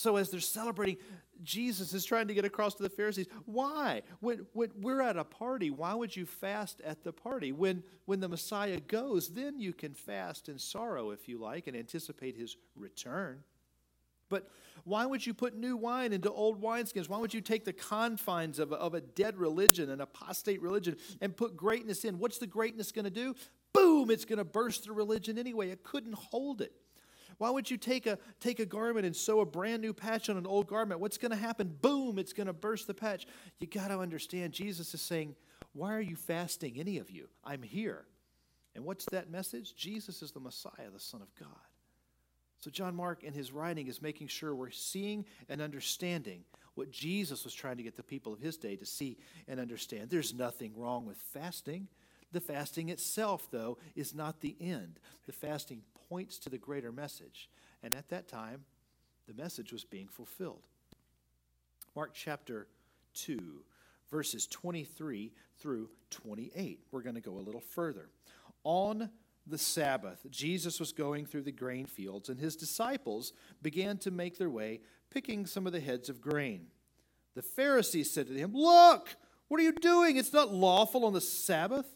So 0.00 0.16
as 0.16 0.30
they're 0.30 0.40
celebrating, 0.40 0.96
Jesus 1.42 1.92
is 1.92 2.06
trying 2.06 2.28
to 2.28 2.34
get 2.34 2.46
across 2.46 2.74
to 2.76 2.82
the 2.82 2.88
Pharisees. 2.88 3.26
Why? 3.44 4.00
When, 4.20 4.46
when 4.54 4.70
we're 4.80 5.02
at 5.02 5.18
a 5.18 5.24
party, 5.24 5.70
why 5.70 5.92
would 5.92 6.16
you 6.16 6.24
fast 6.24 6.80
at 6.80 7.04
the 7.04 7.12
party? 7.12 7.52
When, 7.52 7.82
when 8.06 8.20
the 8.20 8.28
Messiah 8.28 8.80
goes, 8.80 9.28
then 9.28 9.60
you 9.60 9.74
can 9.74 9.92
fast 9.92 10.48
in 10.48 10.58
sorrow, 10.58 11.10
if 11.10 11.28
you 11.28 11.36
like, 11.36 11.66
and 11.66 11.76
anticipate 11.76 12.34
his 12.34 12.56
return. 12.74 13.44
But 14.30 14.48
why 14.84 15.04
would 15.04 15.26
you 15.26 15.34
put 15.34 15.54
new 15.54 15.76
wine 15.76 16.14
into 16.14 16.30
old 16.30 16.62
wineskins? 16.62 17.10
Why 17.10 17.18
would 17.18 17.34
you 17.34 17.42
take 17.42 17.66
the 17.66 17.74
confines 17.74 18.58
of 18.58 18.72
a, 18.72 18.76
of 18.76 18.94
a 18.94 19.02
dead 19.02 19.36
religion, 19.36 19.90
an 19.90 20.00
apostate 20.00 20.62
religion, 20.62 20.96
and 21.20 21.36
put 21.36 21.58
greatness 21.58 22.06
in? 22.06 22.18
What's 22.18 22.38
the 22.38 22.46
greatness 22.46 22.90
going 22.90 23.04
to 23.04 23.10
do? 23.10 23.34
Boom, 23.74 24.10
it's 24.10 24.24
going 24.24 24.38
to 24.38 24.44
burst 24.44 24.86
the 24.86 24.92
religion 24.92 25.36
anyway. 25.36 25.68
It 25.68 25.84
couldn't 25.84 26.14
hold 26.14 26.62
it. 26.62 26.72
Why 27.40 27.48
would 27.48 27.70
you 27.70 27.78
take 27.78 28.04
a, 28.04 28.18
take 28.38 28.60
a 28.60 28.66
garment 28.66 29.06
and 29.06 29.16
sew 29.16 29.40
a 29.40 29.46
brand 29.46 29.80
new 29.80 29.94
patch 29.94 30.28
on 30.28 30.36
an 30.36 30.46
old 30.46 30.66
garment? 30.66 31.00
What's 31.00 31.16
going 31.16 31.30
to 31.30 31.38
happen? 31.38 31.74
Boom, 31.80 32.18
it's 32.18 32.34
going 32.34 32.48
to 32.48 32.52
burst 32.52 32.86
the 32.86 32.92
patch. 32.92 33.26
You 33.60 33.66
got 33.66 33.88
to 33.88 33.98
understand, 33.98 34.52
Jesus 34.52 34.92
is 34.92 35.00
saying, 35.00 35.34
Why 35.72 35.94
are 35.94 36.02
you 36.02 36.16
fasting, 36.16 36.74
any 36.78 36.98
of 36.98 37.10
you? 37.10 37.30
I'm 37.42 37.62
here. 37.62 38.04
And 38.74 38.84
what's 38.84 39.06
that 39.06 39.30
message? 39.30 39.74
Jesus 39.74 40.20
is 40.20 40.32
the 40.32 40.40
Messiah, 40.40 40.90
the 40.92 41.00
Son 41.00 41.22
of 41.22 41.34
God. 41.34 41.48
So, 42.58 42.70
John 42.70 42.94
Mark, 42.94 43.24
in 43.24 43.32
his 43.32 43.52
writing, 43.52 43.86
is 43.86 44.02
making 44.02 44.28
sure 44.28 44.54
we're 44.54 44.68
seeing 44.68 45.24
and 45.48 45.62
understanding 45.62 46.44
what 46.74 46.90
Jesus 46.90 47.42
was 47.44 47.54
trying 47.54 47.78
to 47.78 47.82
get 47.82 47.96
the 47.96 48.02
people 48.02 48.34
of 48.34 48.40
his 48.40 48.58
day 48.58 48.76
to 48.76 48.84
see 48.84 49.16
and 49.48 49.58
understand. 49.58 50.10
There's 50.10 50.34
nothing 50.34 50.74
wrong 50.76 51.06
with 51.06 51.16
fasting. 51.16 51.88
The 52.32 52.40
fasting 52.42 52.90
itself, 52.90 53.48
though, 53.50 53.78
is 53.96 54.14
not 54.14 54.42
the 54.42 54.56
end. 54.60 55.00
The 55.24 55.32
fasting 55.32 55.80
points 56.10 56.38
to 56.40 56.50
the 56.50 56.58
greater 56.58 56.92
message. 56.92 57.48
And 57.82 57.94
at 57.94 58.08
that 58.10 58.28
time, 58.28 58.64
the 59.26 59.40
message 59.40 59.72
was 59.72 59.84
being 59.84 60.08
fulfilled. 60.08 60.66
Mark 61.94 62.10
chapter 62.12 62.66
2, 63.14 63.62
verses 64.10 64.46
23 64.48 65.32
through 65.58 65.88
28. 66.10 66.80
We're 66.90 67.02
going 67.02 67.14
to 67.14 67.20
go 67.20 67.34
a 67.34 67.40
little 67.40 67.60
further. 67.60 68.10
On 68.64 69.08
the 69.46 69.58
Sabbath, 69.58 70.26
Jesus 70.30 70.80
was 70.80 70.92
going 70.92 71.26
through 71.26 71.42
the 71.42 71.52
grain 71.52 71.86
fields, 71.86 72.28
and 72.28 72.38
his 72.38 72.56
disciples 72.56 73.32
began 73.62 73.96
to 73.98 74.10
make 74.10 74.36
their 74.36 74.50
way, 74.50 74.80
picking 75.10 75.46
some 75.46 75.66
of 75.66 75.72
the 75.72 75.80
heads 75.80 76.08
of 76.08 76.20
grain. 76.20 76.66
The 77.34 77.42
Pharisees 77.42 78.12
said 78.12 78.26
to 78.26 78.34
him, 78.34 78.52
Look, 78.52 79.16
what 79.48 79.60
are 79.60 79.64
you 79.64 79.72
doing? 79.72 80.16
It's 80.16 80.32
not 80.32 80.52
lawful 80.52 81.04
on 81.04 81.12
the 81.12 81.20
Sabbath. 81.20 81.86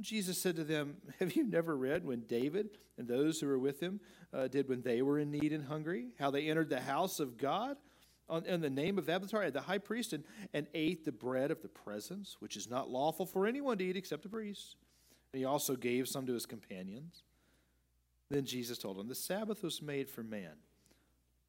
Jesus 0.00 0.40
said 0.40 0.56
to 0.56 0.64
them, 0.64 0.96
Have 1.18 1.32
you 1.34 1.44
never 1.44 1.76
read 1.76 2.04
when 2.04 2.20
David 2.20 2.70
and 2.96 3.08
those 3.08 3.40
who 3.40 3.46
were 3.46 3.58
with 3.58 3.80
him 3.80 4.00
uh, 4.32 4.48
did 4.48 4.68
when 4.68 4.82
they 4.82 5.02
were 5.02 5.18
in 5.18 5.30
need 5.30 5.52
and 5.52 5.64
hungry? 5.64 6.08
How 6.18 6.30
they 6.30 6.48
entered 6.48 6.70
the 6.70 6.80
house 6.80 7.20
of 7.20 7.36
God 7.36 7.76
on, 8.28 8.44
in 8.44 8.60
the 8.60 8.70
name 8.70 8.98
of 8.98 9.08
Abiathar, 9.08 9.50
the 9.50 9.60
high 9.62 9.78
priest, 9.78 10.12
and, 10.12 10.24
and 10.52 10.66
ate 10.74 11.04
the 11.04 11.12
bread 11.12 11.50
of 11.50 11.62
the 11.62 11.68
presence, 11.68 12.36
which 12.40 12.56
is 12.56 12.68
not 12.68 12.90
lawful 12.90 13.26
for 13.26 13.46
anyone 13.46 13.78
to 13.78 13.84
eat 13.84 13.96
except 13.96 14.22
the 14.22 14.28
priest. 14.28 14.76
And 15.32 15.40
he 15.40 15.44
also 15.44 15.76
gave 15.76 16.08
some 16.08 16.26
to 16.26 16.34
his 16.34 16.46
companions. 16.46 17.22
Then 18.30 18.44
Jesus 18.44 18.78
told 18.78 18.98
them, 18.98 19.08
The 19.08 19.14
Sabbath 19.14 19.62
was 19.62 19.82
made 19.82 20.10
for 20.10 20.22
man, 20.22 20.56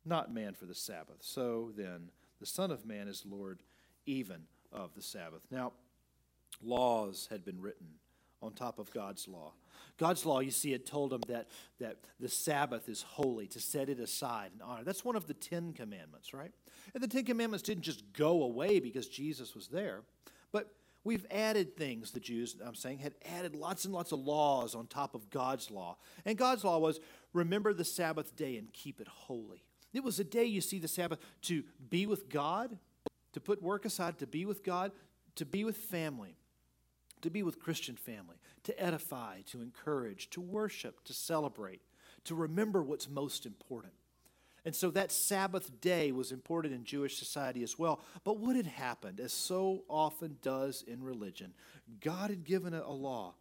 not 0.05 0.33
man 0.33 0.53
for 0.53 0.65
the 0.65 0.75
Sabbath. 0.75 1.17
So 1.19 1.71
then, 1.75 2.09
the 2.39 2.45
Son 2.45 2.71
of 2.71 2.85
Man 2.85 3.07
is 3.07 3.25
Lord 3.25 3.59
even 4.05 4.43
of 4.71 4.95
the 4.95 5.01
Sabbath. 5.01 5.41
Now, 5.51 5.73
laws 6.63 7.27
had 7.29 7.43
been 7.43 7.61
written 7.61 7.87
on 8.41 8.53
top 8.53 8.79
of 8.79 8.91
God's 8.91 9.27
law. 9.27 9.53
God's 9.97 10.25
law, 10.25 10.39
you 10.39 10.51
see, 10.51 10.73
it 10.73 10.85
told 10.85 11.11
them 11.11 11.21
that, 11.27 11.47
that 11.79 11.97
the 12.19 12.29
Sabbath 12.29 12.87
is 12.87 13.01
holy, 13.01 13.47
to 13.47 13.59
set 13.59 13.89
it 13.89 13.99
aside 13.99 14.51
and 14.53 14.61
honor. 14.61 14.83
That's 14.83 15.03
one 15.03 15.15
of 15.15 15.27
the 15.27 15.33
Ten 15.33 15.73
Commandments, 15.73 16.33
right? 16.33 16.51
And 16.93 17.03
the 17.03 17.07
Ten 17.07 17.25
Commandments 17.25 17.63
didn't 17.63 17.83
just 17.83 18.13
go 18.13 18.43
away 18.43 18.79
because 18.79 19.07
Jesus 19.07 19.55
was 19.55 19.67
there, 19.67 20.01
but 20.51 20.73
we've 21.03 21.25
added 21.29 21.75
things, 21.75 22.11
the 22.11 22.19
Jews, 22.19 22.55
I'm 22.65 22.75
saying, 22.75 22.99
had 22.99 23.15
added 23.37 23.55
lots 23.55 23.83
and 23.83 23.93
lots 23.93 24.11
of 24.13 24.19
laws 24.19 24.73
on 24.73 24.87
top 24.87 25.15
of 25.15 25.29
God's 25.29 25.69
law. 25.69 25.97
And 26.25 26.37
God's 26.37 26.63
law 26.63 26.79
was 26.79 26.99
remember 27.33 27.73
the 27.73 27.85
Sabbath 27.85 28.35
day 28.35 28.57
and 28.57 28.71
keep 28.71 29.01
it 29.01 29.07
holy. 29.07 29.65
It 29.93 30.03
was 30.03 30.19
a 30.19 30.23
day, 30.23 30.45
you 30.45 30.61
see, 30.61 30.79
the 30.79 30.87
Sabbath 30.87 31.19
to 31.43 31.63
be 31.89 32.05
with 32.05 32.29
God, 32.29 32.77
to 33.33 33.41
put 33.41 33.61
work 33.61 33.85
aside, 33.85 34.17
to 34.19 34.27
be 34.27 34.45
with 34.45 34.63
God, 34.63 34.91
to 35.35 35.45
be 35.45 35.63
with 35.63 35.77
family 35.77 36.37
to 37.21 37.29
be 37.29 37.43
with 37.43 37.59
Christian 37.59 37.95
family, 37.95 38.37
to 38.63 38.81
edify, 38.81 39.41
to 39.47 39.61
encourage, 39.61 40.29
to 40.31 40.41
worship, 40.41 41.03
to 41.05 41.13
celebrate, 41.13 41.81
to 42.25 42.35
remember 42.35 42.81
what's 42.83 43.09
most 43.09 43.45
important. 43.45 43.93
And 44.65 44.75
so 44.75 44.91
that 44.91 45.11
Sabbath 45.11 45.79
day 45.79 46.11
was 46.11 46.31
important 46.31 46.73
in 46.73 46.83
Jewish 46.83 47.17
society 47.17 47.63
as 47.63 47.79
well. 47.79 48.01
But 48.23 48.37
what 48.37 48.55
had 48.55 48.67
happened, 48.67 49.19
as 49.19 49.31
so 49.31 49.83
often 49.89 50.37
does 50.41 50.83
in 50.85 51.01
religion, 51.01 51.53
God 52.01 52.29
had 52.29 52.43
given 52.43 52.73
a, 52.73 52.91
law, 52.91 53.35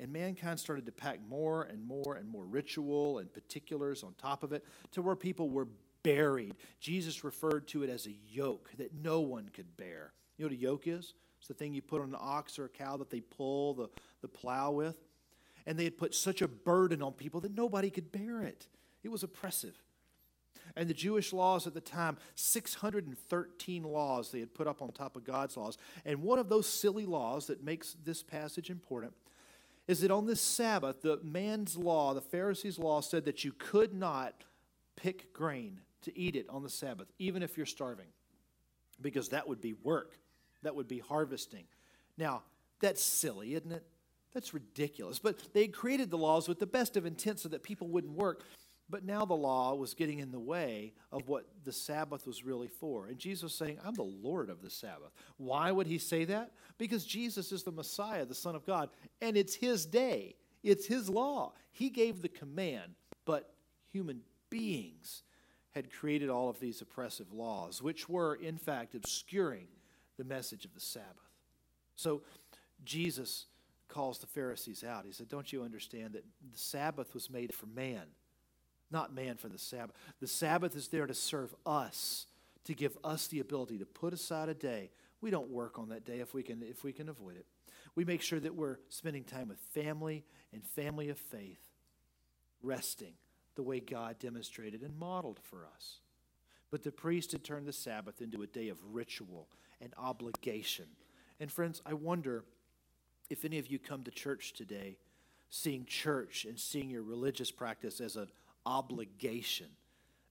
and 0.00 0.12
mankind 0.12 0.58
started 0.58 0.86
to 0.86 0.92
pack 0.92 1.20
more 1.28 1.62
and 1.64 1.84
more 1.84 2.16
and 2.18 2.28
more 2.28 2.44
ritual 2.44 3.18
and 3.18 3.32
particulars 3.32 4.02
on 4.02 4.14
top 4.14 4.42
of 4.42 4.52
it 4.52 4.64
to 4.92 5.02
where 5.02 5.14
people 5.14 5.50
were 5.50 5.68
buried. 6.02 6.56
Jesus 6.80 7.22
referred 7.22 7.68
to 7.68 7.82
it 7.82 7.90
as 7.90 8.06
a 8.06 8.16
yoke 8.30 8.70
that 8.78 8.94
no 8.94 9.20
one 9.20 9.50
could 9.52 9.76
bear. 9.76 10.12
You 10.36 10.44
know 10.44 10.48
what 10.48 10.58
a 10.58 10.60
yoke 10.60 10.86
is? 10.86 11.14
It's 11.42 11.48
the 11.48 11.54
thing 11.54 11.74
you 11.74 11.82
put 11.82 12.00
on 12.00 12.10
an 12.10 12.16
ox 12.20 12.56
or 12.56 12.66
a 12.66 12.68
cow 12.68 12.96
that 12.98 13.10
they 13.10 13.18
pull 13.18 13.74
the, 13.74 13.88
the 14.20 14.28
plow 14.28 14.70
with. 14.70 14.94
And 15.66 15.76
they 15.76 15.82
had 15.82 15.98
put 15.98 16.14
such 16.14 16.40
a 16.40 16.46
burden 16.46 17.02
on 17.02 17.14
people 17.14 17.40
that 17.40 17.52
nobody 17.52 17.90
could 17.90 18.12
bear 18.12 18.42
it. 18.42 18.68
It 19.02 19.08
was 19.10 19.24
oppressive. 19.24 19.74
And 20.76 20.88
the 20.88 20.94
Jewish 20.94 21.32
laws 21.32 21.66
at 21.66 21.74
the 21.74 21.80
time, 21.80 22.16
613 22.36 23.82
laws 23.82 24.30
they 24.30 24.38
had 24.38 24.54
put 24.54 24.68
up 24.68 24.80
on 24.80 24.92
top 24.92 25.16
of 25.16 25.24
God's 25.24 25.56
laws. 25.56 25.78
And 26.04 26.22
one 26.22 26.38
of 26.38 26.48
those 26.48 26.68
silly 26.68 27.06
laws 27.06 27.48
that 27.48 27.64
makes 27.64 27.96
this 28.04 28.22
passage 28.22 28.70
important 28.70 29.12
is 29.88 30.00
that 30.02 30.12
on 30.12 30.26
this 30.26 30.40
Sabbath, 30.40 31.02
the 31.02 31.18
man's 31.24 31.76
law, 31.76 32.14
the 32.14 32.20
Pharisees' 32.20 32.78
law, 32.78 33.00
said 33.00 33.24
that 33.24 33.42
you 33.42 33.52
could 33.58 33.92
not 33.92 34.44
pick 34.94 35.32
grain 35.32 35.80
to 36.02 36.16
eat 36.16 36.36
it 36.36 36.46
on 36.48 36.62
the 36.62 36.70
Sabbath, 36.70 37.08
even 37.18 37.42
if 37.42 37.56
you're 37.56 37.66
starving, 37.66 38.06
because 39.00 39.30
that 39.30 39.48
would 39.48 39.60
be 39.60 39.72
work 39.72 40.18
that 40.62 40.74
would 40.74 40.88
be 40.88 40.98
harvesting. 40.98 41.64
Now, 42.16 42.42
that's 42.80 43.02
silly, 43.02 43.54
isn't 43.54 43.72
it? 43.72 43.84
That's 44.34 44.54
ridiculous. 44.54 45.18
But 45.18 45.52
they 45.52 45.68
created 45.68 46.10
the 46.10 46.18
laws 46.18 46.48
with 46.48 46.58
the 46.58 46.66
best 46.66 46.96
of 46.96 47.06
intent 47.06 47.40
so 47.40 47.48
that 47.50 47.62
people 47.62 47.88
wouldn't 47.88 48.14
work. 48.14 48.44
But 48.90 49.04
now 49.04 49.24
the 49.24 49.34
law 49.34 49.74
was 49.74 49.94
getting 49.94 50.18
in 50.18 50.32
the 50.32 50.40
way 50.40 50.92
of 51.10 51.28
what 51.28 51.46
the 51.64 51.72
Sabbath 51.72 52.26
was 52.26 52.44
really 52.44 52.68
for. 52.68 53.06
And 53.06 53.18
Jesus 53.18 53.44
was 53.44 53.54
saying, 53.54 53.78
I'm 53.84 53.94
the 53.94 54.02
Lord 54.02 54.50
of 54.50 54.60
the 54.60 54.70
Sabbath. 54.70 55.12
Why 55.38 55.70
would 55.70 55.86
he 55.86 55.98
say 55.98 56.24
that? 56.26 56.52
Because 56.76 57.04
Jesus 57.04 57.52
is 57.52 57.62
the 57.62 57.72
Messiah, 57.72 58.26
the 58.26 58.34
Son 58.34 58.54
of 58.54 58.66
God, 58.66 58.90
and 59.20 59.36
it's 59.36 59.54
his 59.54 59.86
day, 59.86 60.34
it's 60.62 60.86
his 60.86 61.08
law. 61.08 61.54
He 61.70 61.88
gave 61.88 62.20
the 62.20 62.28
command, 62.28 62.94
but 63.24 63.54
human 63.92 64.20
beings 64.50 65.22
had 65.70 65.90
created 65.90 66.28
all 66.28 66.50
of 66.50 66.60
these 66.60 66.82
oppressive 66.82 67.32
laws, 67.32 67.80
which 67.80 68.08
were, 68.08 68.34
in 68.34 68.58
fact, 68.58 68.94
obscuring 68.94 69.68
the 70.16 70.24
message 70.24 70.64
of 70.64 70.74
the 70.74 70.80
Sabbath. 70.80 71.08
So 71.96 72.22
Jesus 72.84 73.46
calls 73.88 74.18
the 74.18 74.26
Pharisees 74.26 74.84
out. 74.84 75.04
He 75.04 75.12
said, 75.12 75.28
Don't 75.28 75.52
you 75.52 75.62
understand 75.62 76.14
that 76.14 76.24
the 76.50 76.58
Sabbath 76.58 77.14
was 77.14 77.30
made 77.30 77.54
for 77.54 77.66
man, 77.66 78.02
not 78.90 79.14
man 79.14 79.36
for 79.36 79.48
the 79.48 79.58
Sabbath? 79.58 79.94
The 80.20 80.26
Sabbath 80.26 80.74
is 80.76 80.88
there 80.88 81.06
to 81.06 81.14
serve 81.14 81.54
us, 81.66 82.26
to 82.64 82.74
give 82.74 82.96
us 83.04 83.26
the 83.26 83.40
ability 83.40 83.78
to 83.78 83.86
put 83.86 84.12
aside 84.12 84.48
a 84.48 84.54
day. 84.54 84.90
We 85.20 85.30
don't 85.30 85.50
work 85.50 85.78
on 85.78 85.90
that 85.90 86.04
day 86.04 86.20
if 86.20 86.34
we 86.34 86.42
can, 86.42 86.62
if 86.62 86.82
we 86.84 86.92
can 86.92 87.08
avoid 87.08 87.36
it. 87.36 87.46
We 87.94 88.04
make 88.04 88.22
sure 88.22 88.40
that 88.40 88.54
we're 88.54 88.78
spending 88.88 89.24
time 89.24 89.48
with 89.48 89.58
family 89.58 90.24
and 90.52 90.64
family 90.64 91.10
of 91.10 91.18
faith, 91.18 91.60
resting 92.62 93.12
the 93.54 93.62
way 93.62 93.80
God 93.80 94.18
demonstrated 94.18 94.82
and 94.82 94.98
modeled 94.98 95.40
for 95.42 95.66
us. 95.76 96.00
But 96.70 96.82
the 96.82 96.90
priest 96.90 97.32
had 97.32 97.44
turned 97.44 97.66
the 97.66 97.72
Sabbath 97.72 98.22
into 98.22 98.42
a 98.42 98.46
day 98.46 98.68
of 98.68 98.78
ritual 98.94 99.48
and 99.82 99.92
obligation. 99.98 100.86
And 101.40 101.50
friends, 101.50 101.82
I 101.84 101.94
wonder 101.94 102.44
if 103.28 103.44
any 103.44 103.58
of 103.58 103.66
you 103.66 103.78
come 103.78 104.04
to 104.04 104.10
church 104.10 104.52
today 104.52 104.98
seeing 105.50 105.84
church 105.84 106.46
and 106.46 106.58
seeing 106.58 106.88
your 106.88 107.02
religious 107.02 107.50
practice 107.50 108.00
as 108.00 108.16
an 108.16 108.28
obligation, 108.64 109.66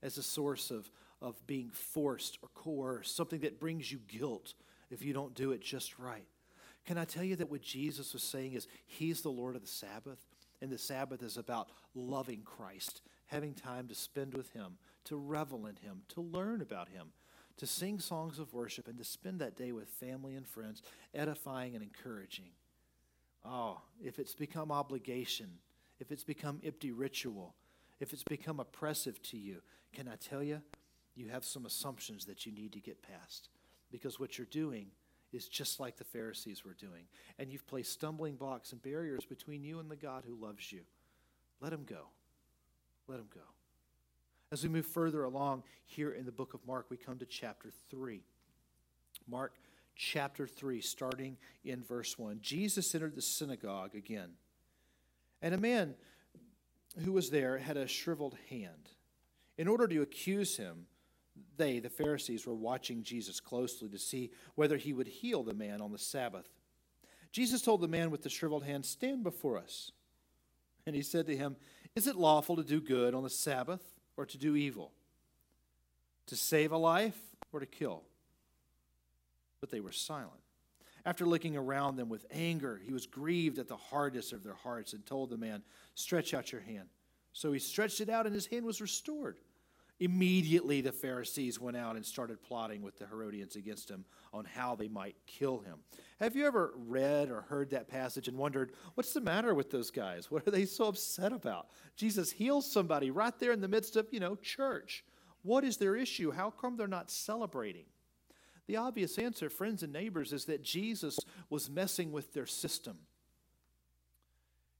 as 0.01 0.17
a 0.17 0.23
source 0.23 0.71
of, 0.71 0.89
of 1.21 1.45
being 1.45 1.69
forced 1.69 2.39
or 2.41 2.49
coerced, 2.55 3.15
something 3.15 3.41
that 3.41 3.59
brings 3.59 3.91
you 3.91 3.99
guilt 4.07 4.55
if 4.89 5.03
you 5.03 5.13
don't 5.13 5.35
do 5.35 5.51
it 5.51 5.61
just 5.61 5.99
right. 5.99 6.25
Can 6.85 6.97
I 6.97 7.05
tell 7.05 7.23
you 7.23 7.35
that 7.35 7.51
what 7.51 7.61
Jesus 7.61 8.13
was 8.13 8.23
saying 8.23 8.53
is 8.53 8.67
He's 8.87 9.21
the 9.21 9.29
Lord 9.29 9.55
of 9.55 9.61
the 9.61 9.67
Sabbath, 9.67 10.25
and 10.59 10.71
the 10.71 10.77
Sabbath 10.77 11.21
is 11.21 11.37
about 11.37 11.69
loving 11.93 12.41
Christ, 12.43 13.01
having 13.27 13.53
time 13.53 13.87
to 13.89 13.95
spend 13.95 14.33
with 14.33 14.51
Him, 14.53 14.77
to 15.05 15.17
revel 15.17 15.67
in 15.67 15.75
Him, 15.75 16.01
to 16.09 16.21
learn 16.21 16.61
about 16.61 16.89
Him, 16.89 17.09
to 17.61 17.67
sing 17.67 17.99
songs 17.99 18.39
of 18.39 18.51
worship, 18.55 18.87
and 18.87 18.97
to 18.97 19.03
spend 19.03 19.39
that 19.39 19.55
day 19.55 19.71
with 19.71 19.87
family 19.87 20.33
and 20.33 20.47
friends, 20.47 20.81
edifying 21.13 21.75
and 21.75 21.83
encouraging. 21.83 22.49
Oh, 23.45 23.81
if 24.03 24.17
it's 24.17 24.33
become 24.33 24.71
obligation, 24.71 25.47
if 25.99 26.11
it's 26.11 26.23
become 26.23 26.59
empty 26.65 26.91
ritual, 26.91 27.53
if 27.99 28.13
it's 28.13 28.23
become 28.23 28.59
oppressive 28.59 29.21
to 29.21 29.37
you, 29.37 29.61
can 29.93 30.07
I 30.07 30.15
tell 30.15 30.41
you, 30.41 30.59
you 31.13 31.29
have 31.29 31.45
some 31.45 31.67
assumptions 31.67 32.25
that 32.25 32.47
you 32.47 32.51
need 32.51 32.73
to 32.73 32.79
get 32.79 33.03
past. 33.03 33.49
Because 33.91 34.19
what 34.19 34.39
you're 34.39 34.47
doing 34.47 34.87
is 35.31 35.47
just 35.47 35.79
like 35.79 35.97
the 35.97 36.03
Pharisees 36.03 36.65
were 36.65 36.73
doing. 36.73 37.03
And 37.37 37.51
you've 37.51 37.67
placed 37.67 37.91
stumbling 37.91 38.37
blocks 38.37 38.71
and 38.71 38.81
barriers 38.81 39.23
between 39.23 39.63
you 39.63 39.79
and 39.79 39.91
the 39.91 39.95
God 39.95 40.23
who 40.25 40.33
loves 40.33 40.71
you. 40.71 40.81
Let 41.59 41.73
him 41.73 41.83
go. 41.87 42.07
Let 43.07 43.19
him 43.19 43.29
go. 43.31 43.41
As 44.51 44.63
we 44.63 44.69
move 44.69 44.85
further 44.85 45.23
along 45.23 45.63
here 45.85 46.11
in 46.11 46.25
the 46.25 46.31
book 46.31 46.53
of 46.53 46.59
Mark, 46.67 46.87
we 46.89 46.97
come 46.97 47.17
to 47.19 47.25
chapter 47.25 47.69
3. 47.89 48.21
Mark 49.25 49.53
chapter 49.95 50.45
3, 50.45 50.81
starting 50.81 51.37
in 51.63 51.81
verse 51.81 52.19
1. 52.19 52.39
Jesus 52.41 52.93
entered 52.93 53.15
the 53.15 53.21
synagogue 53.21 53.95
again, 53.95 54.31
and 55.41 55.53
a 55.55 55.57
man 55.57 55.95
who 57.05 57.13
was 57.13 57.29
there 57.29 57.59
had 57.59 57.77
a 57.77 57.87
shriveled 57.87 58.35
hand. 58.49 58.89
In 59.57 59.69
order 59.69 59.87
to 59.87 60.01
accuse 60.01 60.57
him, 60.57 60.85
they, 61.55 61.79
the 61.79 61.89
Pharisees, 61.89 62.45
were 62.45 62.53
watching 62.53 63.03
Jesus 63.03 63.39
closely 63.39 63.87
to 63.87 63.97
see 63.97 64.31
whether 64.55 64.75
he 64.75 64.91
would 64.91 65.07
heal 65.07 65.43
the 65.43 65.53
man 65.53 65.79
on 65.79 65.93
the 65.93 65.97
Sabbath. 65.97 66.49
Jesus 67.31 67.61
told 67.61 67.79
the 67.79 67.87
man 67.87 68.11
with 68.11 68.23
the 68.23 68.29
shriveled 68.29 68.65
hand, 68.65 68.85
Stand 68.85 69.23
before 69.23 69.57
us. 69.57 69.93
And 70.85 70.93
he 70.93 71.03
said 71.03 71.25
to 71.27 71.37
him, 71.37 71.55
Is 71.95 72.05
it 72.05 72.17
lawful 72.17 72.57
to 72.57 72.63
do 72.63 72.81
good 72.81 73.13
on 73.13 73.23
the 73.23 73.29
Sabbath 73.29 73.90
or 74.17 74.25
to 74.25 74.37
do 74.37 74.55
evil? 74.55 74.91
To 76.27 76.35
save 76.35 76.71
a 76.71 76.77
life 76.77 77.17
or 77.51 77.59
to 77.59 77.65
kill? 77.65 78.03
But 79.59 79.71
they 79.71 79.79
were 79.79 79.91
silent. 79.91 80.41
After 81.05 81.25
looking 81.25 81.57
around 81.57 81.95
them 81.95 82.09
with 82.09 82.25
anger, 82.31 82.79
he 82.83 82.93
was 82.93 83.07
grieved 83.07 83.57
at 83.57 83.67
the 83.67 83.75
hardness 83.75 84.31
of 84.31 84.43
their 84.43 84.53
hearts 84.53 84.93
and 84.93 85.05
told 85.05 85.29
the 85.29 85.37
man, 85.37 85.63
Stretch 85.95 86.33
out 86.33 86.51
your 86.51 86.61
hand. 86.61 86.89
So 87.33 87.51
he 87.51 87.59
stretched 87.59 88.01
it 88.01 88.09
out, 88.09 88.25
and 88.25 88.35
his 88.35 88.45
hand 88.45 88.65
was 88.65 88.81
restored. 88.81 89.37
Immediately, 90.01 90.81
the 90.81 90.91
Pharisees 90.91 91.59
went 91.59 91.77
out 91.77 91.95
and 91.95 92.03
started 92.03 92.41
plotting 92.41 92.81
with 92.81 92.97
the 92.97 93.05
Herodians 93.05 93.55
against 93.55 93.87
him 93.87 94.03
on 94.33 94.45
how 94.45 94.73
they 94.73 94.87
might 94.87 95.15
kill 95.27 95.59
him. 95.59 95.77
Have 96.19 96.35
you 96.35 96.47
ever 96.47 96.73
read 96.75 97.29
or 97.29 97.41
heard 97.41 97.69
that 97.69 97.87
passage 97.87 98.27
and 98.27 98.35
wondered, 98.35 98.71
what's 98.95 99.13
the 99.13 99.21
matter 99.21 99.53
with 99.53 99.69
those 99.69 99.91
guys? 99.91 100.31
What 100.31 100.47
are 100.47 100.51
they 100.51 100.65
so 100.65 100.85
upset 100.85 101.31
about? 101.31 101.67
Jesus 101.95 102.31
heals 102.31 102.65
somebody 102.69 103.11
right 103.11 103.37
there 103.37 103.51
in 103.51 103.61
the 103.61 103.67
midst 103.67 103.95
of, 103.95 104.07
you 104.09 104.19
know, 104.19 104.35
church. 104.35 105.05
What 105.43 105.63
is 105.63 105.77
their 105.77 105.95
issue? 105.95 106.31
How 106.31 106.49
come 106.49 106.77
they're 106.77 106.87
not 106.87 107.11
celebrating? 107.11 107.85
The 108.65 108.77
obvious 108.77 109.19
answer, 109.19 109.51
friends 109.51 109.83
and 109.83 109.93
neighbors, 109.93 110.33
is 110.33 110.45
that 110.45 110.63
Jesus 110.63 111.19
was 111.51 111.69
messing 111.69 112.11
with 112.11 112.33
their 112.33 112.47
system. 112.47 112.97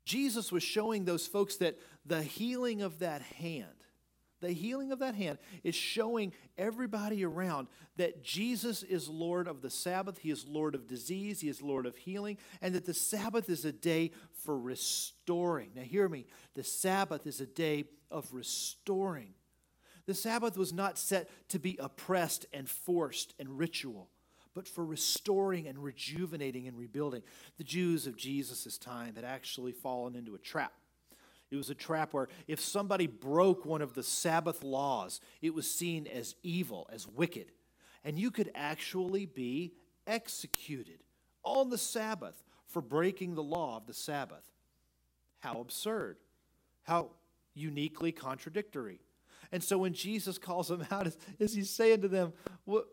Jesus 0.04 0.52
was 0.52 0.64
showing 0.64 1.06
those 1.06 1.28
folks 1.28 1.58
that 1.58 1.78
the 2.08 2.24
healing 2.24 2.82
of 2.82 2.98
that 3.00 3.22
hand, 3.22 3.81
the 4.42 4.52
healing 4.52 4.92
of 4.92 5.00
that 5.00 5.16
hand 5.16 5.38
is 5.64 5.76
showing 5.76 6.34
everybody 6.58 7.24
around 7.24 7.68
that 7.98 8.24
Jesus 8.24 8.84
is 8.84 9.08
Lord 9.08 9.48
of 9.48 9.62
the 9.62 9.70
Sabbath. 9.70 10.18
He 10.18 10.32
is 10.32 10.48
Lord 10.48 10.76
of 10.76 10.88
disease. 10.88 11.40
He 11.42 11.50
is 11.50 11.62
Lord 11.62 11.86
of 11.86 11.96
healing. 11.96 12.38
And 12.62 12.76
that 12.76 12.86
the 12.86 12.94
Sabbath 12.94 13.50
is 13.50 13.64
a 13.64 13.72
day 13.72 14.12
for 14.44 14.58
restoring. 14.58 15.72
Now, 15.76 15.84
hear 15.84 16.10
me. 16.10 16.26
The 16.56 16.64
Sabbath 16.64 17.26
is 17.26 17.40
a 17.40 17.46
day 17.46 17.86
of 18.10 18.34
restoring. 18.34 19.34
The 20.08 20.16
Sabbath 20.16 20.58
was 20.58 20.74
not 20.74 20.98
set 20.98 21.30
to 21.50 21.60
be 21.60 21.78
oppressed 21.80 22.46
and 22.52 22.68
forced 22.68 23.36
and 23.40 23.58
ritual, 23.58 24.10
but 24.54 24.68
for 24.68 24.84
restoring 24.84 25.68
and 25.68 25.82
rejuvenating 25.82 26.68
and 26.68 26.78
rebuilding. 26.78 27.22
The 27.58 27.64
Jews 27.64 28.08
of 28.08 28.18
Jesus' 28.18 28.78
time 28.78 29.16
had 29.16 29.24
actually 29.24 29.72
fallen 29.72 30.16
into 30.16 30.36
a 30.36 30.40
trap 30.40 30.74
it 31.52 31.58
was 31.58 31.70
a 31.70 31.76
trap 31.76 32.14
where 32.14 32.30
if 32.48 32.62
somebody 32.62 33.08
broke 33.08 33.66
one 33.66 33.82
of 33.82 33.94
the 33.94 34.04
Sabbath 34.04 34.64
laws, 34.64 35.20
it 35.42 35.54
was 35.54 35.70
seen 35.70 36.08
as 36.08 36.36
evil, 36.44 36.90
as 36.92 37.08
wicked. 37.08 37.52
And 38.06 38.18
you 38.18 38.32
could 38.32 38.50
actually 38.56 39.26
be 39.26 39.74
executed 40.08 41.04
on 41.44 41.70
the 41.70 41.78
Sabbath 41.78 42.42
for 42.66 42.82
breaking 42.82 43.36
the 43.36 43.44
law 43.44 43.76
of 43.76 43.86
the 43.86 43.94
Sabbath. 43.94 44.50
How 45.40 45.60
absurd. 45.60 46.18
How 46.84 47.10
uniquely 47.54 48.14
contradictory. 48.14 49.02
And 49.52 49.62
so 49.62 49.78
when 49.78 49.94
Jesus 49.94 50.38
calls 50.38 50.70
them 50.70 50.88
out, 50.90 51.14
is, 51.38 51.54
he 51.54 51.64
saying 51.64 52.02
to 52.02 52.08
them, 52.08 52.32
what, 52.64 52.86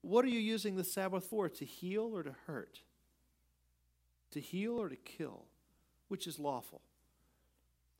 what 0.00 0.24
are 0.24 0.28
you 0.28 0.40
using 0.40 0.76
the 0.76 0.84
Sabbath 0.84 1.26
for? 1.26 1.50
To 1.50 1.64
heal 1.66 2.16
or 2.16 2.22
to 2.22 2.34
hurt? 2.46 2.80
To 4.30 4.40
heal 4.40 4.80
or 4.80 4.88
to 4.88 4.96
kill? 4.96 5.44
Which 6.08 6.26
is 6.26 6.38
lawful? 6.38 6.80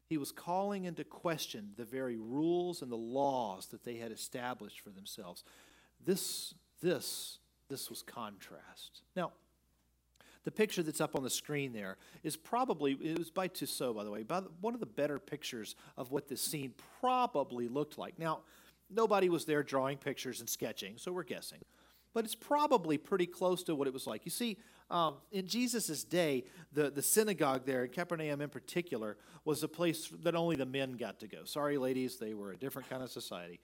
He 0.09 0.19
was 0.19 0.31
calling 0.31 0.85
into 0.85 1.05
question 1.05 1.71
the 1.77 1.85
very 1.85 2.16
rules 2.16 2.81
and 2.83 2.90
the 2.90 2.97
laws 2.97 3.66
that 3.66 3.85
they 3.85 3.97
had 3.97 4.12
established 4.12 4.81
for 4.81 4.90
themselves. 4.90 5.42
This, 6.05 6.55
this, 6.81 7.38
this 7.69 7.90
was 7.90 8.03
contrast. 8.03 9.03
Now, 9.16 9.33
the 10.45 10.53
picture 10.53 10.85
that's 10.85 11.01
up 11.01 11.16
on 11.16 11.25
the 11.25 11.31
screen 11.31 11.73
there 11.73 11.97
is 12.23 12.37
probably, 12.37 12.92
it 12.92 13.19
was 13.19 13.31
by 13.31 13.49
Tissot, 13.49 13.97
by 13.97 14.05
the 14.05 14.11
way, 14.12 14.23
by 14.23 14.42
one 14.61 14.75
of 14.75 14.81
the 14.81 14.87
better 14.87 15.19
pictures 15.19 15.75
of 15.97 16.12
what 16.12 16.29
this 16.29 16.40
scene 16.40 16.73
probably 17.01 17.66
looked 17.66 17.99
like. 17.99 18.16
Now, 18.16 18.42
nobody 18.88 19.29
was 19.29 19.45
there 19.45 19.64
drawing 19.64 19.99
pictures 19.99 20.38
and 20.38 20.49
sketching, 20.49 20.99
so 20.99 21.11
we're 21.11 21.25
guessing. 21.25 21.59
But 22.14 22.25
it's 22.25 22.37
probably 22.37 22.97
pretty 22.97 23.27
close 23.27 23.64
to 23.64 23.75
what 23.75 23.88
it 23.88 23.92
was 23.92 24.07
like. 24.07 24.25
You 24.25 24.31
see, 24.31 24.59
um, 24.90 25.16
in 25.33 25.46
Jesus' 25.46 26.05
day, 26.05 26.44
the, 26.72 26.90
the 26.90 27.03
synagogue 27.03 27.66
there, 27.66 27.85
in 27.85 27.90
Capernaum 27.90 28.40
in 28.40 28.49
particular, 28.49 29.16
was 29.44 29.62
a 29.62 29.68
place 29.68 30.12
that 30.22 30.35
only 30.35 30.57
the 30.57 30.66
men 30.66 30.92
got 30.92 31.20
to 31.20 31.29
go. 31.29 31.44
Sorry, 31.44 31.77
ladies, 31.79 32.18
they 32.18 32.35
were 32.35 32.53
a 32.53 32.57
different 32.57 32.88
kind 32.88 33.03
of 33.03 33.11
society. 33.11 33.61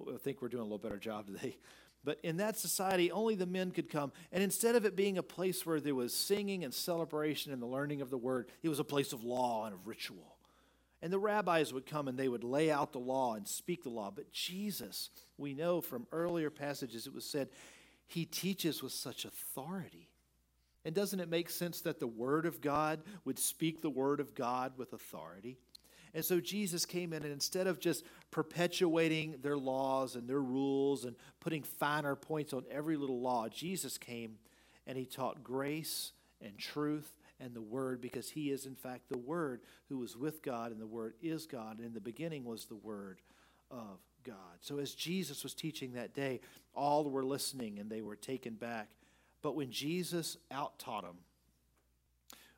I 0.00 0.18
think 0.18 0.42
we're 0.42 0.48
doing 0.48 0.62
a 0.62 0.64
little 0.64 0.78
better 0.78 0.98
job 0.98 1.26
today. 1.26 1.56
But 2.04 2.20
in 2.22 2.36
that 2.36 2.56
society, 2.56 3.10
only 3.10 3.34
the 3.34 3.46
men 3.46 3.72
could 3.72 3.90
come. 3.90 4.12
And 4.30 4.40
instead 4.40 4.76
of 4.76 4.84
it 4.84 4.94
being 4.94 5.18
a 5.18 5.24
place 5.24 5.66
where 5.66 5.80
there 5.80 5.92
was 5.92 6.14
singing 6.14 6.62
and 6.62 6.72
celebration 6.72 7.52
and 7.52 7.60
the 7.60 7.66
learning 7.66 8.00
of 8.00 8.10
the 8.10 8.16
word, 8.16 8.48
it 8.62 8.68
was 8.68 8.78
a 8.78 8.84
place 8.84 9.12
of 9.12 9.24
law 9.24 9.64
and 9.64 9.74
of 9.74 9.88
ritual. 9.88 10.36
And 11.02 11.12
the 11.12 11.18
rabbis 11.18 11.72
would 11.72 11.84
come 11.84 12.06
and 12.06 12.16
they 12.16 12.28
would 12.28 12.44
lay 12.44 12.70
out 12.70 12.92
the 12.92 13.00
law 13.00 13.34
and 13.34 13.48
speak 13.48 13.82
the 13.82 13.90
law. 13.90 14.12
But 14.14 14.30
Jesus, 14.30 15.10
we 15.36 15.52
know 15.52 15.80
from 15.80 16.06
earlier 16.12 16.48
passages, 16.48 17.08
it 17.08 17.12
was 17.12 17.24
said, 17.24 17.48
he 18.06 18.24
teaches 18.24 18.84
with 18.84 18.92
such 18.92 19.24
authority. 19.24 20.08
And 20.86 20.94
doesn't 20.94 21.18
it 21.18 21.28
make 21.28 21.50
sense 21.50 21.80
that 21.80 21.98
the 21.98 22.06
Word 22.06 22.46
of 22.46 22.60
God 22.60 23.00
would 23.24 23.40
speak 23.40 23.82
the 23.82 23.90
Word 23.90 24.20
of 24.20 24.36
God 24.36 24.74
with 24.76 24.92
authority? 24.92 25.58
And 26.14 26.24
so 26.24 26.38
Jesus 26.38 26.86
came 26.86 27.12
in, 27.12 27.24
and 27.24 27.32
instead 27.32 27.66
of 27.66 27.80
just 27.80 28.04
perpetuating 28.30 29.34
their 29.42 29.56
laws 29.56 30.14
and 30.14 30.28
their 30.28 30.40
rules 30.40 31.04
and 31.04 31.16
putting 31.40 31.64
finer 31.64 32.14
points 32.14 32.52
on 32.52 32.64
every 32.70 32.96
little 32.96 33.20
law, 33.20 33.48
Jesus 33.48 33.98
came 33.98 34.36
and 34.86 34.96
he 34.96 35.04
taught 35.04 35.42
grace 35.42 36.12
and 36.40 36.56
truth 36.56 37.16
and 37.40 37.52
the 37.52 37.60
Word 37.60 38.00
because 38.00 38.30
he 38.30 38.52
is, 38.52 38.64
in 38.64 38.76
fact, 38.76 39.08
the 39.08 39.18
Word 39.18 39.62
who 39.88 39.98
was 39.98 40.16
with 40.16 40.40
God, 40.40 40.70
and 40.70 40.80
the 40.80 40.86
Word 40.86 41.14
is 41.20 41.46
God. 41.46 41.78
And 41.78 41.86
in 41.88 41.94
the 41.94 42.00
beginning 42.00 42.44
was 42.44 42.66
the 42.66 42.76
Word 42.76 43.20
of 43.72 43.98
God. 44.22 44.36
So 44.60 44.78
as 44.78 44.94
Jesus 44.94 45.42
was 45.42 45.52
teaching 45.52 45.94
that 45.94 46.14
day, 46.14 46.40
all 46.76 47.10
were 47.10 47.24
listening 47.24 47.80
and 47.80 47.90
they 47.90 48.02
were 48.02 48.14
taken 48.14 48.54
back 48.54 48.88
but 49.42 49.54
when 49.54 49.70
Jesus 49.70 50.36
out 50.50 50.78
taught 50.78 51.04
them, 51.04 51.18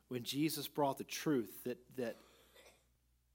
when 0.07 0.23
Jesus 0.23 0.67
brought 0.67 0.97
the 0.97 1.03
truth 1.03 1.63
that, 1.65 1.77
that 1.97 2.17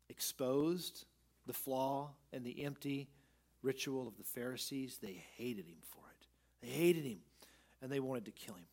exposed 0.09 1.05
the 1.47 1.53
flaw 1.53 2.11
and 2.33 2.45
the 2.45 2.65
empty 2.65 3.09
ritual 3.63 4.07
of 4.09 4.17
the 4.17 4.25
Pharisees, 4.25 4.99
they 5.01 5.25
hated 5.37 5.67
him 5.67 5.79
for 5.83 6.03
it. 6.11 6.27
They 6.63 6.73
hated 6.73 7.05
him 7.05 7.19
and 7.81 7.91
they 7.91 8.01
wanted 8.01 8.25
to 8.27 8.33
kill 8.33 8.55
him. 8.55 8.67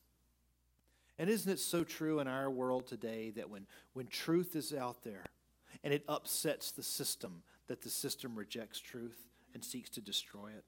And 1.19 1.29
isn't 1.29 1.51
it 1.51 1.59
so 1.59 1.83
true 1.83 2.19
in 2.19 2.27
our 2.27 2.49
world 2.49 2.87
today 2.87 3.29
that 3.31 3.49
when, 3.49 3.67
when 3.93 4.07
truth 4.07 4.55
is 4.55 4.73
out 4.73 5.03
there 5.03 5.25
and 5.83 5.93
it 5.93 6.03
upsets 6.07 6.71
the 6.71 6.83
system, 6.83 7.43
that 7.67 7.81
the 7.81 7.89
system 7.89 8.35
rejects 8.35 8.79
truth 8.79 9.27
and 9.53 9.63
seeks 9.63 9.89
to 9.91 10.01
destroy 10.01 10.47
it? 10.47 10.63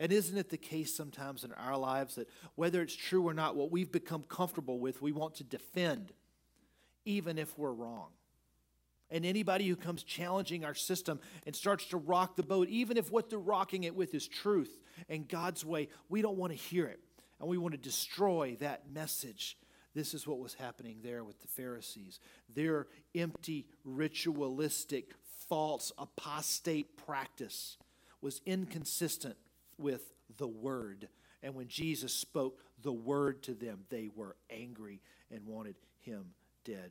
And 0.00 0.10
isn't 0.12 0.36
it 0.36 0.48
the 0.48 0.56
case 0.56 0.96
sometimes 0.96 1.44
in 1.44 1.52
our 1.52 1.76
lives 1.76 2.14
that 2.14 2.26
whether 2.54 2.80
it's 2.80 2.96
true 2.96 3.28
or 3.28 3.34
not, 3.34 3.54
what 3.54 3.70
we've 3.70 3.92
become 3.92 4.22
comfortable 4.22 4.78
with, 4.78 5.02
we 5.02 5.12
want 5.12 5.34
to 5.36 5.44
defend, 5.44 6.14
even 7.04 7.36
if 7.36 7.56
we're 7.58 7.70
wrong? 7.70 8.08
And 9.10 9.26
anybody 9.26 9.68
who 9.68 9.76
comes 9.76 10.02
challenging 10.02 10.64
our 10.64 10.74
system 10.74 11.20
and 11.44 11.54
starts 11.54 11.84
to 11.88 11.98
rock 11.98 12.34
the 12.34 12.42
boat, 12.42 12.68
even 12.68 12.96
if 12.96 13.12
what 13.12 13.28
they're 13.28 13.38
rocking 13.38 13.84
it 13.84 13.94
with 13.94 14.14
is 14.14 14.26
truth 14.26 14.80
and 15.10 15.28
God's 15.28 15.66
way, 15.66 15.88
we 16.08 16.22
don't 16.22 16.38
want 16.38 16.52
to 16.52 16.58
hear 16.58 16.86
it. 16.86 17.00
And 17.38 17.48
we 17.48 17.58
want 17.58 17.72
to 17.72 17.78
destroy 17.78 18.56
that 18.60 18.90
message. 18.90 19.58
This 19.94 20.14
is 20.14 20.26
what 20.26 20.38
was 20.38 20.54
happening 20.54 21.00
there 21.02 21.24
with 21.24 21.40
the 21.42 21.48
Pharisees. 21.48 22.20
Their 22.54 22.86
empty, 23.14 23.66
ritualistic, 23.84 25.12
false, 25.48 25.92
apostate 25.98 26.96
practice 26.96 27.76
was 28.22 28.40
inconsistent 28.46 29.36
with 29.80 30.12
the 30.36 30.48
word. 30.48 31.08
And 31.42 31.54
when 31.54 31.68
Jesus 31.68 32.12
spoke 32.12 32.60
the 32.82 32.92
word 32.92 33.42
to 33.44 33.54
them, 33.54 33.80
they 33.88 34.08
were 34.14 34.36
angry 34.50 35.00
and 35.30 35.46
wanted 35.46 35.76
him 36.00 36.26
dead. 36.64 36.90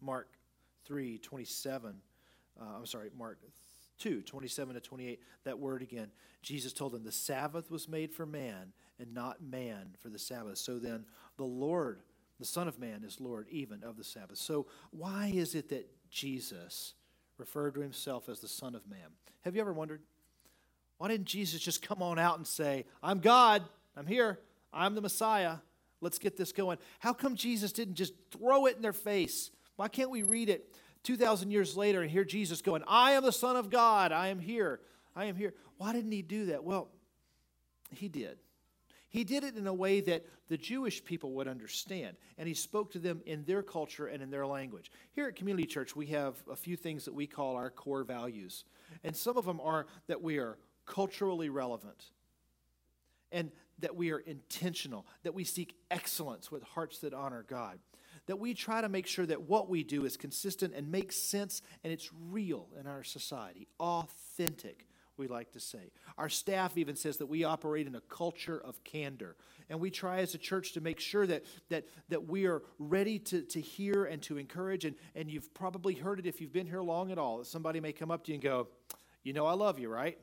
Mark 0.00 0.28
3 0.86 1.18
27, 1.18 1.94
uh, 2.60 2.64
I'm 2.78 2.86
sorry, 2.86 3.10
Mark 3.16 3.38
2 3.98 4.22
27 4.22 4.74
to 4.74 4.80
28, 4.80 5.20
that 5.44 5.58
word 5.58 5.82
again. 5.82 6.08
Jesus 6.42 6.72
told 6.72 6.92
them, 6.92 7.04
The 7.04 7.12
Sabbath 7.12 7.70
was 7.70 7.88
made 7.88 8.12
for 8.12 8.26
man, 8.26 8.72
and 8.98 9.12
not 9.14 9.42
man 9.42 9.90
for 9.98 10.08
the 10.08 10.18
Sabbath. 10.18 10.58
So 10.58 10.78
then, 10.78 11.04
the 11.36 11.44
Lord, 11.44 12.00
the 12.38 12.46
Son 12.46 12.66
of 12.66 12.78
Man, 12.78 13.04
is 13.04 13.20
Lord 13.20 13.46
even 13.50 13.82
of 13.84 13.96
the 13.96 14.04
Sabbath. 14.04 14.38
So, 14.38 14.66
why 14.90 15.30
is 15.34 15.54
it 15.54 15.68
that 15.68 15.88
Jesus 16.10 16.94
referred 17.36 17.74
to 17.74 17.80
himself 17.80 18.28
as 18.28 18.40
the 18.40 18.48
Son 18.48 18.74
of 18.74 18.88
Man? 18.88 19.10
Have 19.42 19.54
you 19.54 19.60
ever 19.60 19.72
wondered? 19.72 20.02
Why 21.00 21.08
didn't 21.08 21.28
Jesus 21.28 21.62
just 21.62 21.80
come 21.80 22.02
on 22.02 22.18
out 22.18 22.36
and 22.36 22.46
say, 22.46 22.84
I'm 23.02 23.20
God, 23.20 23.62
I'm 23.96 24.06
here, 24.06 24.38
I'm 24.70 24.94
the 24.94 25.00
Messiah, 25.00 25.54
let's 26.02 26.18
get 26.18 26.36
this 26.36 26.52
going? 26.52 26.76
How 26.98 27.14
come 27.14 27.36
Jesus 27.36 27.72
didn't 27.72 27.94
just 27.94 28.12
throw 28.30 28.66
it 28.66 28.76
in 28.76 28.82
their 28.82 28.92
face? 28.92 29.50
Why 29.76 29.88
can't 29.88 30.10
we 30.10 30.24
read 30.24 30.50
it 30.50 30.74
2,000 31.04 31.50
years 31.50 31.74
later 31.74 32.02
and 32.02 32.10
hear 32.10 32.22
Jesus 32.22 32.60
going, 32.60 32.84
I 32.86 33.12
am 33.12 33.22
the 33.22 33.32
Son 33.32 33.56
of 33.56 33.70
God, 33.70 34.12
I 34.12 34.28
am 34.28 34.38
here, 34.38 34.80
I 35.16 35.24
am 35.24 35.36
here? 35.36 35.54
Why 35.78 35.94
didn't 35.94 36.12
he 36.12 36.20
do 36.20 36.44
that? 36.46 36.64
Well, 36.64 36.90
he 37.94 38.10
did. 38.10 38.36
He 39.08 39.24
did 39.24 39.42
it 39.42 39.56
in 39.56 39.66
a 39.66 39.72
way 39.72 40.02
that 40.02 40.26
the 40.48 40.58
Jewish 40.58 41.02
people 41.02 41.32
would 41.32 41.48
understand, 41.48 42.18
and 42.36 42.46
he 42.46 42.52
spoke 42.52 42.92
to 42.92 42.98
them 42.98 43.22
in 43.24 43.44
their 43.44 43.62
culture 43.62 44.08
and 44.08 44.22
in 44.22 44.30
their 44.30 44.46
language. 44.46 44.92
Here 45.12 45.28
at 45.28 45.34
Community 45.34 45.66
Church, 45.66 45.96
we 45.96 46.08
have 46.08 46.34
a 46.50 46.56
few 46.56 46.76
things 46.76 47.06
that 47.06 47.14
we 47.14 47.26
call 47.26 47.56
our 47.56 47.70
core 47.70 48.04
values, 48.04 48.64
and 49.02 49.16
some 49.16 49.38
of 49.38 49.46
them 49.46 49.60
are 49.60 49.86
that 50.06 50.20
we 50.20 50.36
are 50.36 50.58
culturally 50.90 51.48
relevant, 51.48 52.10
and 53.30 53.52
that 53.78 53.94
we 53.94 54.10
are 54.10 54.18
intentional, 54.18 55.06
that 55.22 55.34
we 55.34 55.44
seek 55.44 55.74
excellence 55.90 56.50
with 56.50 56.62
hearts 56.64 56.98
that 56.98 57.14
honor 57.14 57.44
God, 57.48 57.78
that 58.26 58.38
we 58.38 58.54
try 58.54 58.80
to 58.80 58.88
make 58.88 59.06
sure 59.06 59.24
that 59.24 59.42
what 59.42 59.70
we 59.70 59.84
do 59.84 60.04
is 60.04 60.16
consistent 60.16 60.74
and 60.74 60.90
makes 60.90 61.16
sense 61.16 61.62
and 61.84 61.92
it's 61.92 62.10
real 62.28 62.68
in 62.78 62.86
our 62.86 63.04
society, 63.04 63.68
authentic. 63.78 64.86
We 65.16 65.28
like 65.28 65.52
to 65.52 65.60
say. 65.60 65.92
Our 66.16 66.30
staff 66.30 66.78
even 66.78 66.96
says 66.96 67.18
that 67.18 67.26
we 67.26 67.44
operate 67.44 67.86
in 67.86 67.94
a 67.94 68.00
culture 68.00 68.58
of 68.58 68.82
candor. 68.84 69.36
And 69.68 69.78
we 69.78 69.90
try 69.90 70.20
as 70.20 70.34
a 70.34 70.38
church 70.38 70.72
to 70.72 70.80
make 70.80 70.98
sure 70.98 71.26
that, 71.26 71.44
that, 71.68 71.84
that 72.08 72.26
we 72.26 72.46
are 72.46 72.62
ready 72.78 73.18
to, 73.18 73.42
to 73.42 73.60
hear 73.60 74.06
and 74.06 74.22
to 74.22 74.38
encourage. 74.38 74.86
And, 74.86 74.96
and 75.14 75.30
you've 75.30 75.52
probably 75.52 75.92
heard 75.92 76.20
it 76.20 76.26
if 76.26 76.40
you've 76.40 76.54
been 76.54 76.66
here 76.66 76.80
long 76.80 77.12
at 77.12 77.18
all. 77.18 77.36
That 77.36 77.48
somebody 77.48 77.80
may 77.80 77.92
come 77.92 78.10
up 78.10 78.24
to 78.24 78.30
you 78.32 78.36
and 78.36 78.42
go, 78.42 78.68
You 79.22 79.34
know, 79.34 79.44
I 79.44 79.52
love 79.52 79.78
you, 79.78 79.90
right? 79.90 80.16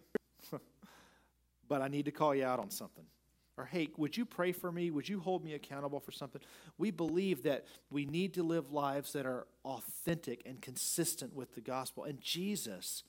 But 1.67 1.81
I 1.81 1.87
need 1.87 2.05
to 2.05 2.11
call 2.11 2.33
you 2.35 2.45
out 2.45 2.59
on 2.59 2.69
something. 2.69 3.05
Or, 3.57 3.65
hey, 3.65 3.89
would 3.97 4.15
you 4.15 4.25
pray 4.25 4.51
for 4.51 4.71
me? 4.71 4.91
Would 4.91 5.09
you 5.09 5.19
hold 5.19 5.43
me 5.43 5.53
accountable 5.53 5.99
for 5.99 6.11
something? 6.11 6.41
We 6.77 6.91
believe 6.91 7.43
that 7.43 7.65
we 7.89 8.05
need 8.05 8.35
to 8.35 8.43
live 8.43 8.71
lives 8.71 9.13
that 9.13 9.25
are 9.25 9.47
authentic 9.65 10.43
and 10.45 10.61
consistent 10.61 11.33
with 11.33 11.55
the 11.55 11.61
gospel. 11.61 12.03
And 12.03 12.21
Jesus 12.21 13.03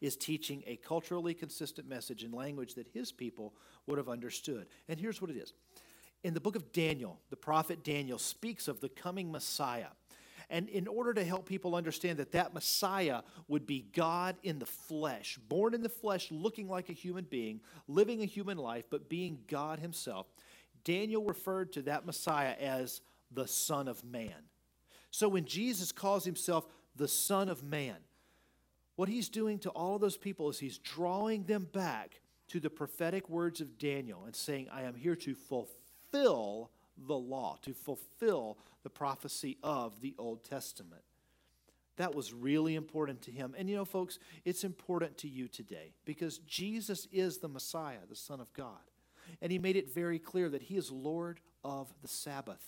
is 0.00 0.16
teaching 0.16 0.64
a 0.66 0.76
culturally 0.76 1.32
consistent 1.32 1.88
message 1.88 2.24
in 2.24 2.32
language 2.32 2.74
that 2.74 2.88
his 2.92 3.12
people 3.12 3.54
would 3.86 3.98
have 3.98 4.08
understood. 4.08 4.66
And 4.88 4.98
here's 4.98 5.22
what 5.22 5.30
it 5.30 5.36
is 5.36 5.52
in 6.24 6.34
the 6.34 6.40
book 6.40 6.56
of 6.56 6.72
Daniel, 6.72 7.20
the 7.30 7.36
prophet 7.36 7.84
Daniel 7.84 8.18
speaks 8.18 8.66
of 8.66 8.80
the 8.80 8.88
coming 8.88 9.30
Messiah. 9.30 9.88
And 10.48 10.68
in 10.68 10.86
order 10.86 11.12
to 11.14 11.24
help 11.24 11.46
people 11.46 11.74
understand 11.74 12.18
that 12.18 12.32
that 12.32 12.54
Messiah 12.54 13.22
would 13.48 13.66
be 13.66 13.86
God 13.92 14.36
in 14.42 14.58
the 14.60 14.66
flesh, 14.66 15.38
born 15.48 15.74
in 15.74 15.82
the 15.82 15.88
flesh, 15.88 16.30
looking 16.30 16.68
like 16.68 16.88
a 16.88 16.92
human 16.92 17.24
being, 17.24 17.60
living 17.88 18.22
a 18.22 18.26
human 18.26 18.56
life, 18.56 18.84
but 18.88 19.08
being 19.08 19.40
God 19.48 19.80
himself, 19.80 20.26
Daniel 20.84 21.24
referred 21.24 21.72
to 21.72 21.82
that 21.82 22.06
Messiah 22.06 22.54
as 22.60 23.00
the 23.32 23.48
Son 23.48 23.88
of 23.88 24.04
Man. 24.04 24.44
So 25.10 25.28
when 25.28 25.46
Jesus 25.46 25.90
calls 25.90 26.24
himself 26.24 26.66
the 26.94 27.08
Son 27.08 27.48
of 27.48 27.64
Man, 27.64 27.96
what 28.94 29.08
he's 29.08 29.28
doing 29.28 29.58
to 29.60 29.70
all 29.70 29.96
of 29.96 30.00
those 30.00 30.16
people 30.16 30.48
is 30.48 30.58
he's 30.58 30.78
drawing 30.78 31.44
them 31.44 31.66
back 31.72 32.20
to 32.48 32.60
the 32.60 32.70
prophetic 32.70 33.28
words 33.28 33.60
of 33.60 33.78
Daniel 33.78 34.24
and 34.24 34.34
saying, 34.34 34.68
I 34.72 34.82
am 34.82 34.94
here 34.94 35.16
to 35.16 35.34
fulfill 35.34 36.70
the 36.96 37.16
law, 37.16 37.58
to 37.62 37.74
fulfill 37.74 38.58
the 38.86 38.90
prophecy 38.90 39.58
of 39.64 40.00
the 40.00 40.14
Old 40.16 40.44
Testament. 40.44 41.02
That 41.96 42.14
was 42.14 42.32
really 42.32 42.76
important 42.76 43.20
to 43.22 43.32
him. 43.32 43.52
And 43.58 43.68
you 43.68 43.74
know, 43.74 43.84
folks, 43.84 44.20
it's 44.44 44.62
important 44.62 45.18
to 45.18 45.28
you 45.28 45.48
today 45.48 45.94
because 46.04 46.38
Jesus 46.46 47.08
is 47.10 47.38
the 47.38 47.48
Messiah, 47.48 47.98
the 48.08 48.14
Son 48.14 48.38
of 48.38 48.52
God. 48.52 48.78
And 49.42 49.50
he 49.50 49.58
made 49.58 49.74
it 49.74 49.92
very 49.92 50.20
clear 50.20 50.48
that 50.50 50.62
he 50.62 50.76
is 50.76 50.92
Lord 50.92 51.40
of 51.64 51.92
the 52.00 52.06
Sabbath, 52.06 52.64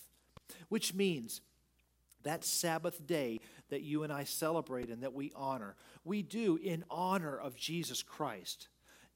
which 0.70 0.92
means 0.92 1.40
that 2.24 2.44
Sabbath 2.44 3.06
day 3.06 3.38
that 3.70 3.82
you 3.82 4.02
and 4.02 4.12
I 4.12 4.24
celebrate 4.24 4.88
and 4.88 5.04
that 5.04 5.14
we 5.14 5.30
honor, 5.36 5.76
we 6.04 6.22
do 6.22 6.56
in 6.56 6.82
honor 6.90 7.38
of 7.38 7.54
Jesus 7.54 8.02
Christ, 8.02 8.66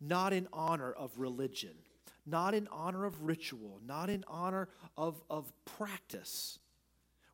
not 0.00 0.32
in 0.32 0.46
honor 0.52 0.92
of 0.92 1.18
religion 1.18 1.74
not 2.24 2.54
in 2.54 2.68
honor 2.70 3.04
of 3.04 3.22
ritual, 3.22 3.80
not 3.84 4.08
in 4.08 4.24
honor 4.28 4.68
of, 4.96 5.20
of 5.28 5.52
practice. 5.64 6.60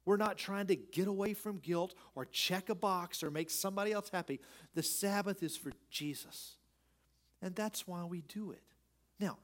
We're 0.09 0.16
not 0.16 0.38
trying 0.38 0.68
to 0.68 0.75
get 0.75 1.07
away 1.07 1.35
from 1.35 1.59
guilt 1.59 1.94
or 2.14 2.25
check 2.25 2.71
a 2.71 2.75
box 2.75 3.23
or 3.23 3.31
make 3.31 3.51
somebody 3.51 3.92
else 3.92 4.09
happy. 4.11 4.40
The 4.75 4.83
Sabbath 4.83 5.42
is 5.42 5.55
for 5.55 5.71
Jesus. 5.90 6.57
And 7.42 7.55
that's 7.55 7.87
why 7.87 8.03
we 8.05 8.23
do 8.23 8.53
it. 8.53 8.62
Now, 9.21 9.37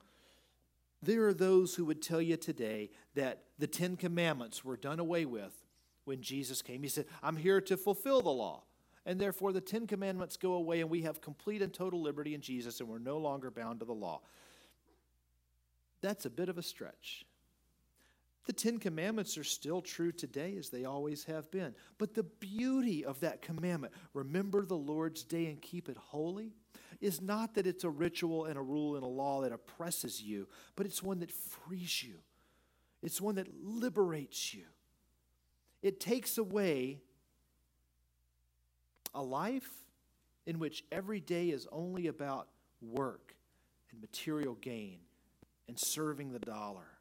there 1.03 1.29
are 1.29 1.35
those 1.35 1.75
who 1.75 1.85
would 1.85 2.01
tell 2.01 2.23
you 2.23 2.39
today 2.39 2.89
that 3.15 3.43
the 3.59 3.67
Ten 3.67 3.99
Commandments 3.99 4.65
were 4.65 4.79
done 4.79 5.01
away 5.01 5.27
with 5.27 5.53
when 6.07 6.23
Jesus 6.23 6.63
came. 6.63 6.83
He 6.83 6.89
said, 6.89 7.05
I'm 7.23 7.37
here 7.37 7.61
to 7.61 7.77
fulfill 7.77 8.23
the 8.23 8.31
law. 8.31 8.63
And 9.05 9.21
therefore, 9.21 9.53
the 9.53 9.61
Ten 9.61 9.87
Commandments 9.87 10.39
go 10.39 10.55
away, 10.55 10.81
and 10.81 10.89
we 10.89 11.03
have 11.03 11.21
complete 11.21 11.61
and 11.61 11.75
total 11.75 12.01
liberty 12.01 12.35
in 12.35 12.41
Jesus, 12.41 12.81
and 12.81 12.89
we're 12.89 12.99
no 12.99 13.19
longer 13.19 13.51
bound 13.51 13.81
to 13.81 13.85
the 13.85 13.93
law. 13.93 14.23
That's 16.01 16.25
a 16.25 16.31
bit 16.31 16.49
of 16.49 16.57
a 16.57 16.63
stretch. 16.63 17.27
The 18.47 18.53
Ten 18.53 18.79
Commandments 18.79 19.39
are 19.39 19.45
still 19.45 19.81
true 19.81 20.13
today 20.13 20.57
as 20.59 20.69
they 20.69 20.85
always 20.85 21.25
have 21.25 21.51
been. 21.51 21.75
But 21.97 22.15
the 22.15 22.25
beauty 22.25 23.05
of 23.05 23.21
that 23.21 23.41
commandment, 23.41 23.95
remember 24.13 24.67
the 24.67 24.77
Lord's 24.77 25.25
day 25.25 25.47
and 25.47 25.61
keep 25.63 25.89
it 25.89 25.97
holy, 25.97 26.53
is 27.01 27.23
not 27.23 27.55
that 27.55 27.67
it's 27.67 27.85
a 27.85 27.91
ritual 27.91 28.45
and 28.45 28.59
a 28.59 28.63
rule 28.63 28.97
and 28.97 29.05
a 29.05 29.09
law 29.09 29.43
that 29.43 29.53
oppresses 29.53 30.23
you, 30.23 30.47
but 30.77 30.85
it's 30.85 31.03
one 31.03 31.21
that 31.21 31.31
frees 31.31 32.03
you. 32.03 32.17
It's 33.03 33.21
one 33.21 33.37
that 33.37 33.49
liberates 33.63 34.55
you. 34.55 34.65
It 35.83 36.01
takes 36.01 36.39
away 36.39 37.01
a 39.15 39.23
life 39.23 39.71
in 40.47 40.59
which 40.59 40.85
every 40.93 41.21
day 41.21 41.51
is 41.51 41.67
only 41.73 42.07
about 42.07 42.49
work 42.83 43.35
and 43.91 44.01
material 44.01 44.55
gain 44.55 44.99
and 45.69 45.79
serving 45.79 46.33
the 46.33 46.39
dollar. 46.39 46.94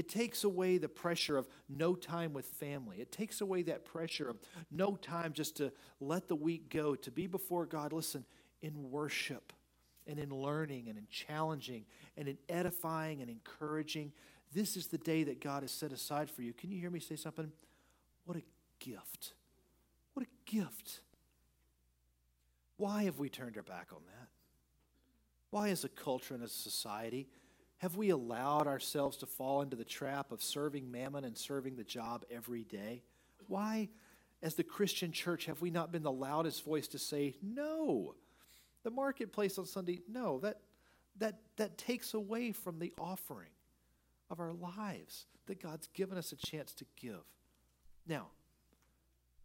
It 0.00 0.08
takes 0.08 0.44
away 0.44 0.78
the 0.78 0.88
pressure 0.88 1.36
of 1.36 1.46
no 1.68 1.94
time 1.94 2.32
with 2.32 2.46
family. 2.46 3.02
It 3.02 3.12
takes 3.12 3.42
away 3.42 3.64
that 3.64 3.84
pressure 3.84 4.30
of 4.30 4.38
no 4.70 4.96
time 4.96 5.34
just 5.34 5.58
to 5.58 5.72
let 6.00 6.26
the 6.26 6.34
week 6.34 6.70
go, 6.70 6.94
to 6.94 7.10
be 7.10 7.26
before 7.26 7.66
God, 7.66 7.92
listen, 7.92 8.24
in 8.62 8.90
worship 8.90 9.52
and 10.06 10.18
in 10.18 10.30
learning 10.30 10.88
and 10.88 10.96
in 10.96 11.06
challenging 11.10 11.84
and 12.16 12.28
in 12.28 12.38
edifying 12.48 13.20
and 13.20 13.28
encouraging. 13.28 14.12
This 14.54 14.74
is 14.74 14.86
the 14.86 14.96
day 14.96 15.22
that 15.24 15.38
God 15.38 15.64
has 15.64 15.70
set 15.70 15.92
aside 15.92 16.30
for 16.30 16.40
you. 16.40 16.54
Can 16.54 16.70
you 16.70 16.80
hear 16.80 16.88
me 16.88 16.98
say 16.98 17.16
something? 17.16 17.52
What 18.24 18.38
a 18.38 18.42
gift. 18.78 19.34
What 20.14 20.24
a 20.24 20.50
gift. 20.50 21.02
Why 22.78 23.02
have 23.02 23.18
we 23.18 23.28
turned 23.28 23.58
our 23.58 23.62
back 23.62 23.88
on 23.92 24.00
that? 24.06 24.28
Why, 25.50 25.68
as 25.68 25.84
a 25.84 25.90
culture 25.90 26.32
and 26.32 26.42
as 26.42 26.52
a 26.52 26.70
society, 26.70 27.28
have 27.80 27.96
we 27.96 28.10
allowed 28.10 28.66
ourselves 28.66 29.16
to 29.18 29.26
fall 29.26 29.62
into 29.62 29.74
the 29.74 29.84
trap 29.84 30.32
of 30.32 30.42
serving 30.42 30.90
mammon 30.90 31.24
and 31.24 31.36
serving 31.36 31.76
the 31.76 31.84
job 31.84 32.24
every 32.30 32.62
day? 32.64 33.02
Why, 33.48 33.88
as 34.42 34.54
the 34.54 34.62
Christian 34.62 35.12
church, 35.12 35.46
have 35.46 35.62
we 35.62 35.70
not 35.70 35.90
been 35.90 36.02
the 36.02 36.12
loudest 36.12 36.62
voice 36.62 36.88
to 36.88 36.98
say, 36.98 37.36
no? 37.42 38.14
The 38.82 38.90
marketplace 38.90 39.56
on 39.56 39.64
Sunday, 39.64 40.00
no, 40.12 40.40
that, 40.40 40.60
that, 41.20 41.40
that 41.56 41.78
takes 41.78 42.12
away 42.12 42.52
from 42.52 42.78
the 42.78 42.92
offering 43.00 43.48
of 44.28 44.40
our 44.40 44.52
lives 44.52 45.24
that 45.46 45.62
God's 45.62 45.86
given 45.94 46.18
us 46.18 46.32
a 46.32 46.36
chance 46.36 46.74
to 46.74 46.84
give. 47.00 47.24
Now, 48.06 48.26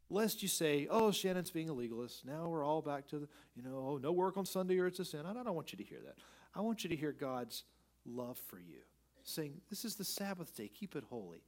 lest 0.09 0.41
you 0.41 0.49
say, 0.49 0.87
oh, 0.91 1.11
Shannon's 1.11 1.51
being 1.51 1.69
a 1.69 1.73
legalist. 1.73 2.25
Now 2.25 2.49
we're 2.49 2.65
all 2.65 2.81
back 2.81 3.07
to 3.07 3.19
the, 3.19 3.29
you 3.55 3.63
know, 3.63 3.77
oh, 3.91 3.97
no 3.97 4.11
work 4.11 4.35
on 4.35 4.45
Sunday 4.45 4.77
or 4.77 4.87
it's 4.87 4.99
a 4.99 5.05
sin. 5.05 5.21
I 5.25 5.31
don't 5.31 5.55
want 5.55 5.71
you 5.71 5.77
to 5.77 5.85
hear 5.85 5.99
that. 6.03 6.15
I 6.53 6.59
want 6.59 6.83
you 6.83 6.89
to 6.89 6.95
hear 6.97 7.13
God's 7.13 7.63
love 8.05 8.37
for 8.37 8.59
you, 8.59 8.81
saying, 9.23 9.61
this 9.69 9.85
is 9.85 9.95
the 9.95 10.03
Sabbath 10.03 10.55
day, 10.55 10.67
keep 10.67 10.95
it 10.95 11.03
holy. 11.09 11.43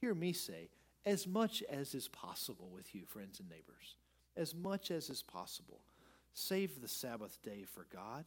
Hear 0.00 0.14
me 0.14 0.32
say, 0.32 0.68
as 1.04 1.26
much 1.26 1.62
as 1.68 1.94
is 1.94 2.08
possible 2.08 2.70
with 2.72 2.94
you, 2.94 3.04
friends 3.06 3.40
and 3.40 3.48
neighbors, 3.48 3.96
as 4.36 4.54
much 4.54 4.90
as 4.90 5.10
is 5.10 5.22
possible, 5.22 5.80
save 6.34 6.80
the 6.80 6.88
Sabbath 6.88 7.40
day 7.42 7.64
for 7.64 7.86
God, 7.92 8.24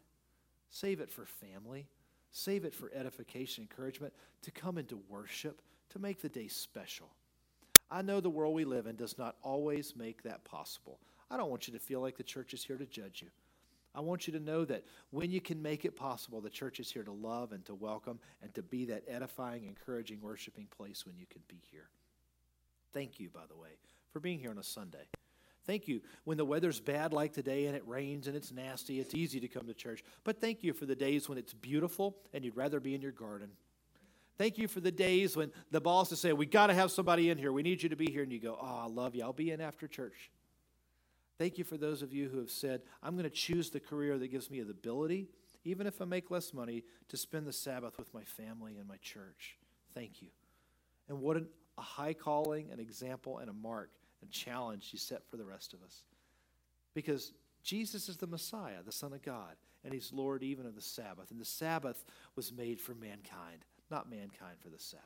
save 0.69 0.99
it 0.99 1.11
for 1.11 1.25
family, 1.25 1.87
save 2.31 2.65
it 2.65 2.73
for 2.73 2.91
edification, 2.93 3.63
encouragement, 3.63 4.13
to 4.41 4.51
come 4.51 4.77
into 4.77 4.99
worship, 5.09 5.61
to 5.89 5.99
make 5.99 6.21
the 6.21 6.29
day 6.29 6.47
special. 6.47 7.09
I 7.89 8.01
know 8.01 8.19
the 8.19 8.29
world 8.29 8.55
we 8.55 8.65
live 8.65 8.87
in 8.87 8.95
does 8.95 9.17
not 9.17 9.35
always 9.41 9.95
make 9.95 10.23
that 10.23 10.43
possible. 10.43 10.99
I 11.29 11.37
don't 11.37 11.49
want 11.49 11.67
you 11.67 11.73
to 11.73 11.79
feel 11.79 12.01
like 12.01 12.17
the 12.17 12.23
church 12.23 12.53
is 12.53 12.63
here 12.63 12.77
to 12.77 12.85
judge 12.85 13.21
you. 13.21 13.29
I 13.95 14.01
want 14.01 14.27
you 14.27 14.33
to 14.33 14.39
know 14.39 14.65
that 14.65 14.83
when 15.11 15.31
you 15.31 15.39
can 15.39 15.61
make 15.61 15.85
it 15.85 15.95
possible, 15.95 16.41
the 16.41 16.49
church 16.49 16.79
is 16.79 16.91
here 16.91 17.03
to 17.03 17.11
love 17.11 17.53
and 17.53 17.65
to 17.65 17.73
welcome 17.73 18.19
and 18.41 18.53
to 18.55 18.61
be 18.61 18.85
that 18.85 19.03
edifying, 19.07 19.65
encouraging, 19.65 20.19
worshiping 20.21 20.67
place 20.75 21.05
when 21.05 21.17
you 21.17 21.25
can 21.25 21.41
be 21.47 21.61
here. 21.71 21.87
Thank 22.93 23.19
you, 23.19 23.29
by 23.29 23.45
the 23.47 23.55
way, 23.55 23.69
for 24.11 24.19
being 24.19 24.39
here 24.39 24.51
on 24.51 24.57
a 24.57 24.63
Sunday. 24.63 25.07
Thank 25.65 25.87
you. 25.87 26.01
When 26.25 26.37
the 26.37 26.45
weather's 26.45 26.79
bad 26.79 27.13
like 27.13 27.33
today 27.33 27.65
and 27.65 27.75
it 27.75 27.87
rains 27.87 28.27
and 28.27 28.35
it's 28.35 28.51
nasty, 28.51 28.99
it's 28.99 29.15
easy 29.15 29.39
to 29.39 29.47
come 29.47 29.65
to 29.67 29.73
church. 29.73 30.03
But 30.23 30.39
thank 30.39 30.63
you 30.63 30.73
for 30.73 30.85
the 30.85 30.95
days 30.95 31.27
when 31.27 31.37
it's 31.37 31.53
beautiful 31.53 32.17
and 32.33 32.45
you'd 32.45 32.55
rather 32.55 32.79
be 32.79 32.93
in 32.93 33.01
your 33.01 33.11
garden. 33.11 33.49
Thank 34.37 34.57
you 34.57 34.67
for 34.67 34.81
the 34.81 34.91
days 34.91 35.35
when 35.35 35.51
the 35.71 35.79
boss 35.79 36.11
is 36.11 36.19
saying, 36.19 36.35
We 36.35 36.45
got 36.45 36.67
to 36.67 36.73
have 36.73 36.91
somebody 36.91 37.29
in 37.29 37.37
here. 37.37 37.51
We 37.51 37.63
need 37.63 37.81
you 37.81 37.89
to 37.89 37.95
be 37.95 38.11
here. 38.11 38.21
And 38.21 38.31
you 38.31 38.39
go, 38.39 38.57
Oh, 38.61 38.81
I 38.83 38.87
love 38.87 39.15
you. 39.15 39.23
I'll 39.23 39.33
be 39.33 39.51
in 39.51 39.61
after 39.61 39.87
church. 39.87 40.29
Thank 41.37 41.57
you 41.57 41.63
for 41.63 41.77
those 41.77 42.01
of 42.01 42.13
you 42.13 42.29
who 42.29 42.39
have 42.39 42.49
said, 42.49 42.81
I'm 43.03 43.13
going 43.13 43.23
to 43.23 43.29
choose 43.29 43.69
the 43.69 43.79
career 43.79 44.17
that 44.17 44.29
gives 44.29 44.49
me 44.49 44.61
the 44.61 44.71
ability, 44.71 45.27
even 45.63 45.85
if 45.85 46.01
I 46.01 46.05
make 46.05 46.31
less 46.31 46.53
money, 46.53 46.83
to 47.09 47.17
spend 47.17 47.45
the 47.45 47.53
Sabbath 47.53 47.97
with 47.97 48.13
my 48.13 48.23
family 48.23 48.77
and 48.77 48.87
my 48.87 48.97
church. 48.97 49.57
Thank 49.93 50.21
you. 50.21 50.29
And 51.09 51.19
what 51.19 51.37
an, 51.37 51.47
a 51.77 51.81
high 51.81 52.13
calling, 52.13 52.71
an 52.71 52.79
example, 52.79 53.39
and 53.39 53.49
a 53.49 53.53
mark 53.53 53.91
and 54.21 54.31
challenge 54.31 54.89
you 54.91 54.99
set 54.99 55.27
for 55.29 55.37
the 55.37 55.45
rest 55.45 55.73
of 55.73 55.83
us. 55.83 56.03
Because 56.93 57.33
Jesus 57.63 58.07
is 58.07 58.17
the 58.17 58.27
Messiah, 58.27 58.81
the 58.85 58.91
Son 58.91 59.11
of 59.11 59.21
God, 59.21 59.55
and 59.83 59.93
He's 59.93 60.13
Lord 60.13 60.41
even 60.41 60.65
of 60.65 60.75
the 60.75 60.81
Sabbath. 60.81 61.31
And 61.31 61.39
the 61.39 61.45
Sabbath 61.45 62.05
was 62.35 62.53
made 62.53 62.79
for 62.79 62.95
mankind 62.95 63.65
not 63.89 64.09
mankind 64.09 64.57
for 64.61 64.69
the 64.69 64.79
Sabbath. 64.79 65.05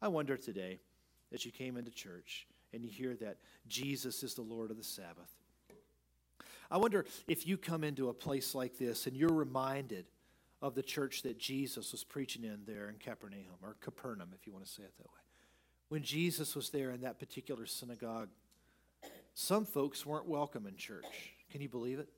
I 0.00 0.08
wonder 0.08 0.36
today, 0.36 0.80
as 1.32 1.44
you 1.44 1.52
came 1.52 1.76
into 1.76 1.90
church 1.90 2.46
and 2.74 2.84
you 2.84 2.90
hear 2.90 3.14
that 3.16 3.38
Jesus 3.66 4.22
is 4.22 4.34
the 4.34 4.42
Lord 4.42 4.70
of 4.70 4.76
the 4.76 4.84
Sabbath, 4.84 5.30
I 6.70 6.78
wonder 6.78 7.04
if 7.28 7.46
you 7.46 7.56
come 7.56 7.84
into 7.84 8.08
a 8.08 8.14
place 8.14 8.54
like 8.54 8.78
this 8.78 9.06
and 9.06 9.16
you're 9.16 9.32
reminded 9.32 10.06
of 10.60 10.74
the 10.74 10.82
church 10.82 11.22
that 11.22 11.38
Jesus 11.38 11.92
was 11.92 12.04
preaching 12.04 12.42
in 12.42 12.60
there 12.66 12.88
in 12.88 12.96
Capernaum, 12.96 13.58
or 13.62 13.76
Capernaum, 13.80 14.30
if 14.34 14.46
you 14.46 14.52
want 14.52 14.64
to 14.64 14.70
say 14.70 14.82
it 14.82 14.96
that 14.96 15.06
way. 15.06 15.20
When 15.88 16.02
Jesus 16.02 16.56
was 16.56 16.70
there 16.70 16.90
in 16.90 17.02
that 17.02 17.18
particular 17.18 17.66
synagogue, 17.66 18.30
some 19.34 19.66
folks 19.66 20.06
weren't 20.06 20.26
welcome 20.26 20.66
in 20.66 20.76
church. 20.76 21.04
Can 21.50 21.60
you 21.60 21.68
believe 21.68 21.98
it? 21.98 22.08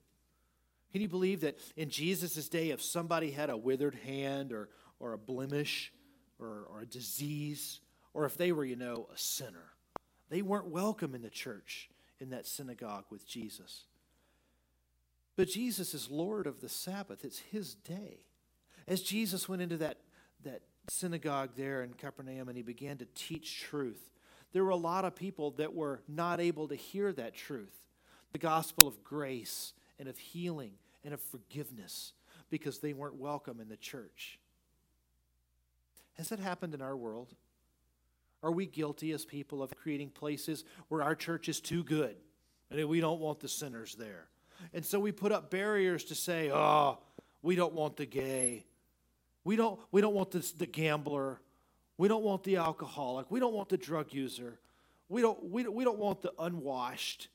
Can 0.91 1.01
you 1.01 1.09
believe 1.09 1.41
that 1.41 1.57
in 1.75 1.89
Jesus' 1.89 2.47
day, 2.47 2.69
if 2.69 2.81
somebody 2.81 3.31
had 3.31 3.49
a 3.49 3.57
withered 3.57 3.95
hand 4.05 4.53
or, 4.53 4.69
or 4.99 5.13
a 5.13 5.17
blemish 5.17 5.91
or, 6.39 6.67
or 6.71 6.81
a 6.81 6.85
disease, 6.85 7.81
or 8.13 8.25
if 8.25 8.37
they 8.37 8.51
were, 8.51 8.65
you 8.65 8.75
know, 8.75 9.07
a 9.13 9.17
sinner. 9.17 9.73
They 10.29 10.41
weren't 10.41 10.67
welcome 10.67 11.15
in 11.15 11.21
the 11.21 11.29
church 11.29 11.89
in 12.19 12.29
that 12.31 12.45
synagogue 12.45 13.05
with 13.09 13.27
Jesus. 13.27 13.83
But 15.35 15.47
Jesus 15.47 15.93
is 15.93 16.09
Lord 16.09 16.47
of 16.47 16.61
the 16.61 16.69
Sabbath, 16.69 17.23
it's 17.23 17.39
his 17.39 17.75
day. 17.75 18.19
As 18.87 19.01
Jesus 19.01 19.47
went 19.47 19.61
into 19.61 19.77
that, 19.77 19.97
that 20.43 20.61
synagogue 20.89 21.51
there 21.55 21.83
in 21.83 21.93
Capernaum 21.93 22.47
and 22.47 22.57
he 22.57 22.63
began 22.63 22.97
to 22.97 23.07
teach 23.13 23.61
truth, 23.61 24.09
there 24.53 24.63
were 24.63 24.71
a 24.71 24.75
lot 24.75 25.05
of 25.05 25.15
people 25.15 25.51
that 25.51 25.75
were 25.75 26.01
not 26.07 26.39
able 26.39 26.67
to 26.69 26.75
hear 26.75 27.11
that 27.13 27.35
truth 27.35 27.73
the 28.33 28.39
gospel 28.39 28.87
of 28.87 29.03
grace 29.03 29.73
and 29.97 30.07
of 30.09 30.17
healing 30.17 30.73
and 31.03 31.13
of 31.13 31.21
forgiveness 31.21 32.11
because 32.49 32.79
they 32.79 32.93
weren't 32.93 33.15
welcome 33.15 33.59
in 33.59 33.69
the 33.69 33.77
church. 33.77 34.37
Has 36.15 36.29
that 36.29 36.39
happened 36.39 36.73
in 36.73 36.81
our 36.81 36.95
world? 36.95 37.33
Are 38.43 38.51
we 38.51 38.65
guilty 38.65 39.11
as 39.11 39.25
people 39.25 39.63
of 39.63 39.75
creating 39.75 40.09
places 40.09 40.63
where 40.89 41.01
our 41.01 41.15
church 41.15 41.49
is 41.49 41.59
too 41.59 41.83
good 41.83 42.15
and 42.69 42.87
we 42.87 42.99
don't 42.99 43.19
want 43.19 43.39
the 43.39 43.47
sinners 43.47 43.95
there? 43.95 44.27
And 44.73 44.85
so 44.85 44.99
we 44.99 45.11
put 45.11 45.31
up 45.31 45.49
barriers 45.49 46.03
to 46.05 46.15
say, 46.15 46.51
oh, 46.51 46.99
we 47.41 47.55
don't 47.55 47.73
want 47.73 47.97
the 47.97 48.05
gay. 48.05 48.65
We 49.43 49.55
don't, 49.55 49.79
we 49.91 50.01
don't 50.01 50.13
want 50.13 50.31
the, 50.31 50.51
the 50.57 50.65
gambler. 50.65 51.39
We 51.97 52.07
don't 52.07 52.23
want 52.23 52.43
the 52.43 52.57
alcoholic. 52.57 53.31
We 53.31 53.39
don't 53.39 53.53
want 53.53 53.69
the 53.69 53.77
drug 53.77 54.13
user. 54.13 54.59
We 55.09 55.21
don't, 55.21 55.49
we, 55.49 55.67
we 55.67 55.83
don't 55.83 55.99
want 55.99 56.21
the 56.21 56.33
unwashed. 56.37 57.29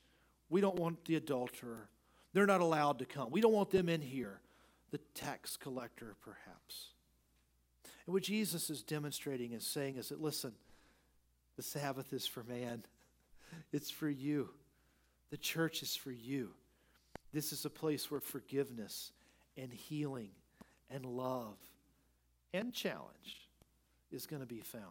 We 0.49 0.61
don't 0.61 0.75
want 0.75 1.05
the 1.05 1.15
adulterer. 1.15 1.89
They're 2.33 2.45
not 2.45 2.61
allowed 2.61 2.99
to 2.99 3.05
come. 3.05 3.29
We 3.31 3.41
don't 3.41 3.53
want 3.53 3.71
them 3.71 3.89
in 3.89 4.01
here. 4.01 4.39
The 4.91 4.99
tax 5.15 5.57
collector, 5.57 6.15
perhaps. 6.23 6.89
And 8.05 8.13
what 8.13 8.23
Jesus 8.23 8.69
is 8.69 8.83
demonstrating 8.83 9.53
and 9.53 9.61
saying 9.61 9.97
is 9.97 10.09
that, 10.09 10.21
listen, 10.21 10.53
the 11.55 11.63
Sabbath 11.63 12.13
is 12.13 12.25
for 12.25 12.43
man, 12.43 12.83
it's 13.71 13.91
for 13.91 14.09
you. 14.09 14.49
The 15.29 15.37
church 15.37 15.81
is 15.81 15.95
for 15.95 16.11
you. 16.11 16.49
This 17.31 17.51
is 17.51 17.65
a 17.65 17.69
place 17.69 18.11
where 18.11 18.19
forgiveness 18.19 19.11
and 19.57 19.73
healing 19.73 20.29
and 20.89 21.05
love 21.05 21.57
and 22.53 22.73
challenge 22.73 23.47
is 24.11 24.27
going 24.27 24.41
to 24.41 24.47
be 24.47 24.61
found. 24.61 24.83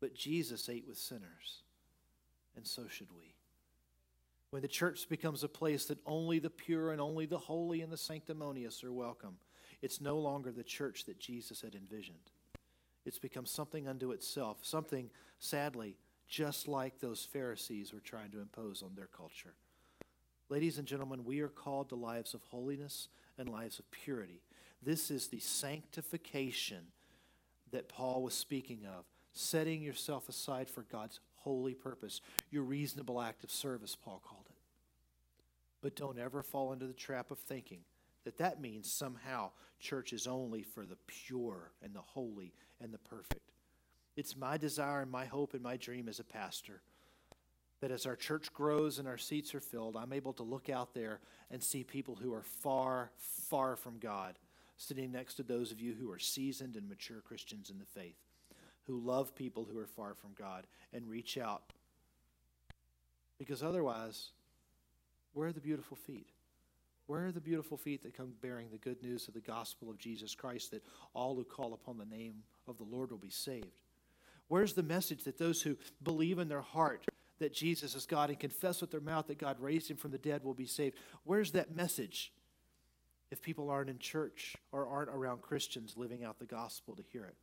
But 0.00 0.14
Jesus 0.14 0.68
ate 0.68 0.86
with 0.86 0.96
sinners, 0.96 1.62
and 2.56 2.66
so 2.66 2.86
should 2.88 3.12
we. 3.12 3.34
When 4.50 4.62
the 4.62 4.68
church 4.68 5.08
becomes 5.08 5.44
a 5.44 5.48
place 5.48 5.84
that 5.86 5.98
only 6.06 6.38
the 6.38 6.48
pure 6.48 6.92
and 6.92 7.00
only 7.00 7.26
the 7.26 7.36
holy 7.36 7.82
and 7.82 7.92
the 7.92 7.98
sanctimonious 7.98 8.82
are 8.82 8.92
welcome, 8.92 9.36
it's 9.82 10.00
no 10.00 10.18
longer 10.18 10.50
the 10.50 10.64
church 10.64 11.04
that 11.04 11.20
Jesus 11.20 11.60
had 11.60 11.74
envisioned. 11.74 12.30
It's 13.08 13.18
become 13.18 13.46
something 13.46 13.88
unto 13.88 14.12
itself, 14.12 14.58
something, 14.60 15.08
sadly, 15.38 15.96
just 16.28 16.68
like 16.68 17.00
those 17.00 17.24
Pharisees 17.24 17.94
were 17.94 18.00
trying 18.00 18.30
to 18.32 18.40
impose 18.40 18.82
on 18.82 18.94
their 18.94 19.06
culture. 19.06 19.54
Ladies 20.50 20.76
and 20.76 20.86
gentlemen, 20.86 21.24
we 21.24 21.40
are 21.40 21.48
called 21.48 21.88
to 21.88 21.94
lives 21.94 22.34
of 22.34 22.42
holiness 22.50 23.08
and 23.38 23.48
lives 23.48 23.78
of 23.78 23.90
purity. 23.90 24.42
This 24.82 25.10
is 25.10 25.28
the 25.28 25.38
sanctification 25.38 26.88
that 27.72 27.88
Paul 27.88 28.22
was 28.22 28.34
speaking 28.34 28.80
of, 28.84 29.06
setting 29.32 29.80
yourself 29.80 30.28
aside 30.28 30.68
for 30.68 30.82
God's 30.82 31.18
holy 31.36 31.72
purpose, 31.72 32.20
your 32.50 32.62
reasonable 32.62 33.22
act 33.22 33.42
of 33.42 33.50
service, 33.50 33.96
Paul 33.96 34.20
called 34.22 34.48
it. 34.50 34.60
But 35.80 35.96
don't 35.96 36.18
ever 36.18 36.42
fall 36.42 36.74
into 36.74 36.86
the 36.86 36.92
trap 36.92 37.30
of 37.30 37.38
thinking 37.38 37.80
that 38.28 38.36
that 38.36 38.60
means 38.60 38.92
somehow 38.92 39.50
church 39.80 40.12
is 40.12 40.26
only 40.26 40.62
for 40.62 40.84
the 40.84 40.98
pure 41.06 41.72
and 41.82 41.94
the 41.94 42.02
holy 42.02 42.52
and 42.78 42.92
the 42.92 42.98
perfect. 42.98 43.52
It's 44.16 44.36
my 44.36 44.58
desire 44.58 45.00
and 45.00 45.10
my 45.10 45.24
hope 45.24 45.54
and 45.54 45.62
my 45.62 45.78
dream 45.78 46.10
as 46.10 46.20
a 46.20 46.24
pastor 46.24 46.82
that 47.80 47.90
as 47.90 48.04
our 48.04 48.16
church 48.16 48.52
grows 48.52 48.98
and 48.98 49.08
our 49.08 49.16
seats 49.16 49.54
are 49.54 49.60
filled, 49.60 49.96
I'm 49.96 50.12
able 50.12 50.34
to 50.34 50.42
look 50.42 50.68
out 50.68 50.92
there 50.92 51.20
and 51.50 51.62
see 51.62 51.84
people 51.84 52.16
who 52.16 52.34
are 52.34 52.42
far, 52.42 53.12
far 53.16 53.76
from 53.76 53.98
God 53.98 54.38
sitting 54.76 55.10
next 55.10 55.36
to 55.36 55.42
those 55.42 55.72
of 55.72 55.80
you 55.80 55.94
who 55.98 56.12
are 56.12 56.18
seasoned 56.18 56.76
and 56.76 56.86
mature 56.86 57.22
Christians 57.22 57.70
in 57.70 57.78
the 57.78 57.86
faith, 57.86 58.18
who 58.86 59.00
love 59.00 59.34
people 59.34 59.66
who 59.72 59.78
are 59.78 59.86
far 59.86 60.12
from 60.12 60.34
God 60.38 60.66
and 60.92 61.08
reach 61.08 61.38
out. 61.38 61.72
Because 63.38 63.62
otherwise, 63.62 64.32
where 65.32 65.48
are 65.48 65.52
the 65.52 65.60
beautiful 65.60 65.96
feet? 65.96 66.28
Where 67.08 67.24
are 67.24 67.32
the 67.32 67.40
beautiful 67.40 67.78
feet 67.78 68.02
that 68.02 68.14
come 68.14 68.34
bearing 68.42 68.68
the 68.70 68.76
good 68.76 69.02
news 69.02 69.28
of 69.28 69.34
the 69.34 69.40
gospel 69.40 69.88
of 69.88 69.98
Jesus 69.98 70.34
Christ 70.34 70.72
that 70.72 70.84
all 71.14 71.34
who 71.34 71.42
call 71.42 71.72
upon 71.72 71.96
the 71.96 72.04
name 72.04 72.42
of 72.66 72.76
the 72.76 72.84
Lord 72.84 73.10
will 73.10 73.18
be 73.18 73.30
saved? 73.30 73.80
Where's 74.48 74.74
the 74.74 74.82
message 74.82 75.24
that 75.24 75.38
those 75.38 75.62
who 75.62 75.78
believe 76.02 76.38
in 76.38 76.48
their 76.48 76.60
heart 76.60 77.06
that 77.38 77.54
Jesus 77.54 77.94
is 77.94 78.04
God 78.04 78.28
and 78.28 78.38
confess 78.38 78.82
with 78.82 78.90
their 78.90 79.00
mouth 79.00 79.26
that 79.28 79.38
God 79.38 79.58
raised 79.58 79.90
him 79.90 79.96
from 79.96 80.10
the 80.10 80.18
dead 80.18 80.44
will 80.44 80.52
be 80.52 80.66
saved? 80.66 80.96
Where's 81.24 81.52
that 81.52 81.74
message 81.74 82.30
if 83.30 83.40
people 83.40 83.70
aren't 83.70 83.88
in 83.88 83.98
church 83.98 84.54
or 84.70 84.86
aren't 84.86 85.08
around 85.08 85.40
Christians 85.40 85.94
living 85.96 86.24
out 86.24 86.38
the 86.38 86.44
gospel 86.44 86.94
to 86.94 87.02
hear 87.02 87.24
it? 87.24 87.36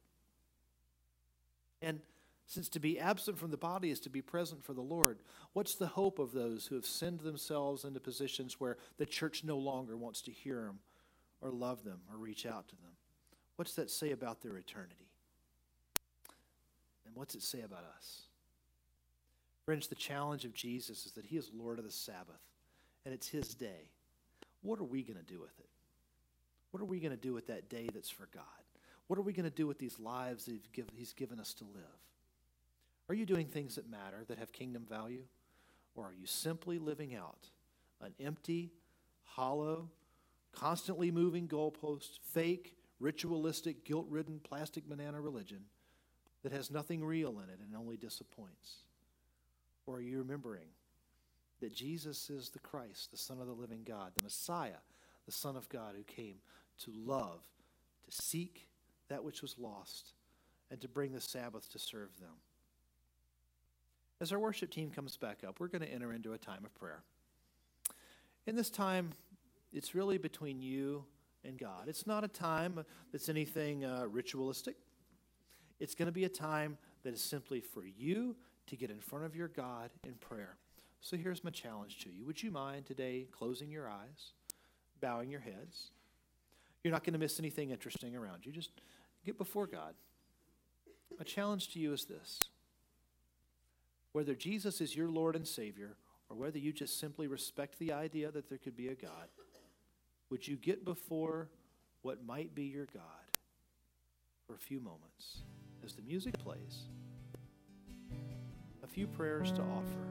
And 1.81 2.01
since 2.47 2.69
to 2.69 2.79
be 2.79 2.99
absent 2.99 3.37
from 3.37 3.51
the 3.51 3.57
body 3.57 3.89
is 3.89 3.99
to 4.01 4.09
be 4.09 4.21
present 4.21 4.63
for 4.63 4.73
the 4.73 4.81
Lord, 4.81 5.19
what's 5.53 5.75
the 5.75 5.87
hope 5.87 6.19
of 6.19 6.31
those 6.31 6.67
who 6.67 6.75
have 6.75 6.85
sinned 6.85 7.21
themselves 7.21 7.83
into 7.83 7.99
positions 7.99 8.59
where 8.59 8.77
the 8.97 9.05
church 9.05 9.43
no 9.43 9.57
longer 9.57 9.97
wants 9.97 10.21
to 10.23 10.31
hear 10.31 10.61
them 10.61 10.79
or 11.41 11.49
love 11.49 11.83
them 11.83 12.01
or 12.11 12.17
reach 12.17 12.45
out 12.45 12.67
to 12.67 12.75
them? 12.75 12.91
What's 13.55 13.73
that 13.75 13.89
say 13.89 14.11
about 14.11 14.41
their 14.41 14.57
eternity? 14.57 15.09
And 17.05 17.15
what's 17.15 17.35
it 17.35 17.41
say 17.41 17.61
about 17.61 17.85
us? 17.97 18.23
Friends, 19.65 19.87
the 19.87 19.95
challenge 19.95 20.45
of 20.45 20.53
Jesus 20.53 21.07
is 21.07 21.13
that 21.13 21.25
he 21.25 21.37
is 21.37 21.49
Lord 21.51 21.79
of 21.79 21.85
the 21.85 21.91
Sabbath 21.91 22.41
and 23.05 23.13
it's 23.13 23.27
his 23.27 23.55
day. 23.55 23.89
What 24.61 24.79
are 24.79 24.83
we 24.83 25.01
going 25.01 25.17
to 25.17 25.25
do 25.25 25.39
with 25.39 25.57
it? 25.59 25.69
What 26.69 26.81
are 26.81 26.85
we 26.85 26.99
going 26.99 27.11
to 27.11 27.17
do 27.17 27.33
with 27.33 27.47
that 27.47 27.69
day 27.69 27.89
that's 27.91 28.09
for 28.09 28.27
God? 28.33 28.43
What 29.07 29.17
are 29.17 29.23
we 29.23 29.33
going 29.33 29.49
to 29.49 29.55
do 29.55 29.65
with 29.65 29.79
these 29.79 29.99
lives 29.99 30.45
that 30.45 30.59
he's 30.95 31.13
given 31.13 31.39
us 31.39 31.53
to 31.55 31.63
live? 31.63 31.83
Are 33.07 33.15
you 33.15 33.25
doing 33.25 33.47
things 33.47 33.75
that 33.75 33.89
matter, 33.89 34.23
that 34.27 34.39
have 34.39 34.51
kingdom 34.51 34.85
value? 34.89 35.23
Or 35.95 36.05
are 36.05 36.13
you 36.13 36.25
simply 36.25 36.79
living 36.79 37.15
out 37.15 37.49
an 38.01 38.13
empty, 38.19 38.71
hollow, 39.23 39.89
constantly 40.51 41.11
moving 41.11 41.47
goalpost, 41.47 42.19
fake, 42.33 42.75
ritualistic, 42.99 43.85
guilt 43.85 44.07
ridden, 44.09 44.39
plastic 44.43 44.87
banana 44.87 45.21
religion 45.21 45.61
that 46.43 46.51
has 46.51 46.71
nothing 46.71 47.03
real 47.03 47.39
in 47.39 47.49
it 47.49 47.59
and 47.65 47.75
only 47.75 47.97
disappoints? 47.97 48.83
Or 49.85 49.97
are 49.97 50.01
you 50.01 50.19
remembering 50.19 50.67
that 51.61 51.73
Jesus 51.73 52.29
is 52.29 52.49
the 52.49 52.59
Christ, 52.59 53.11
the 53.11 53.17
Son 53.17 53.39
of 53.39 53.47
the 53.47 53.53
living 53.53 53.83
God, 53.85 54.11
the 54.15 54.23
Messiah, 54.23 54.81
the 55.25 55.31
Son 55.31 55.55
of 55.55 55.69
God 55.69 55.95
who 55.95 56.03
came 56.03 56.35
to 56.83 56.91
love, 56.91 57.41
to 58.03 58.11
seek 58.11 58.67
that 59.07 59.23
which 59.23 59.41
was 59.41 59.55
lost, 59.57 60.13
and 60.71 60.81
to 60.81 60.87
bring 60.87 61.13
the 61.13 61.21
Sabbath 61.21 61.71
to 61.71 61.79
serve 61.79 62.19
them? 62.19 62.33
As 64.21 64.31
our 64.31 64.39
worship 64.39 64.71
team 64.71 64.91
comes 64.91 65.17
back 65.17 65.43
up, 65.45 65.59
we're 65.59 65.67
going 65.67 65.81
to 65.81 65.91
enter 65.91 66.13
into 66.13 66.33
a 66.33 66.37
time 66.37 66.63
of 66.63 66.73
prayer. 66.75 67.03
In 68.47 68.55
this 68.55 68.69
time, 68.69 69.11
it's 69.73 69.93
really 69.93 70.17
between 70.17 70.61
you 70.61 71.03
and 71.43 71.57
God. 71.57 71.87
It's 71.87 72.07
not 72.07 72.23
a 72.23 72.27
time 72.27 72.85
that's 73.11 73.27
anything 73.27 73.83
uh, 73.83 74.05
ritualistic. 74.09 74.77
It's 75.79 75.95
going 75.95 76.05
to 76.05 76.13
be 76.13 76.23
a 76.23 76.29
time 76.29 76.77
that 77.03 77.13
is 77.13 77.21
simply 77.21 77.59
for 77.59 77.85
you 77.85 78.35
to 78.67 78.75
get 78.77 78.89
in 78.89 78.99
front 78.99 79.25
of 79.25 79.35
your 79.35 79.49
God 79.49 79.89
in 80.05 80.13
prayer. 80.13 80.57
So 81.01 81.17
here's 81.17 81.43
my 81.43 81.51
challenge 81.51 81.99
to 81.99 82.09
you. 82.09 82.25
Would 82.25 82.41
you 82.41 82.51
mind 82.51 82.85
today 82.85 83.27
closing 83.31 83.69
your 83.69 83.89
eyes, 83.89 84.31
bowing 85.01 85.29
your 85.29 85.41
heads? 85.41 85.91
You're 86.83 86.93
not 86.93 87.03
going 87.03 87.13
to 87.13 87.19
miss 87.19 87.39
anything 87.39 87.71
interesting 87.71 88.15
around 88.15 88.45
you. 88.45 88.51
Just 88.51 88.71
get 89.25 89.37
before 89.37 89.67
God. 89.67 89.93
My 91.17 91.25
challenge 91.25 91.73
to 91.73 91.79
you 91.79 91.93
is 91.93 92.05
this 92.05 92.39
whether 94.15 94.33
Jesus 94.33 94.79
is 94.79 94.95
your 94.95 95.09
Lord 95.09 95.35
and 95.35 95.45
Savior, 95.45 95.97
or 96.29 96.37
whether 96.37 96.57
you 96.57 96.71
just 96.71 97.01
simply 97.01 97.27
respect 97.27 97.77
the 97.79 97.91
idea 97.91 98.31
that 98.31 98.47
there 98.47 98.57
could 98.57 98.77
be 98.77 98.87
a 98.87 98.95
God, 98.95 99.27
would 100.29 100.47
you 100.47 100.55
get 100.55 100.85
before 100.85 101.49
what 102.01 102.23
might 102.25 102.55
be 102.55 102.63
your 102.63 102.85
God 102.93 103.03
for 104.47 104.55
a 104.55 104.57
few 104.57 104.79
moments 104.79 105.41
as 105.83 105.95
the 105.95 106.01
music 106.01 106.39
plays? 106.39 106.83
A 108.85 108.87
few 108.87 109.05
prayers 109.05 109.51
to 109.51 109.61
offer, 109.61 110.07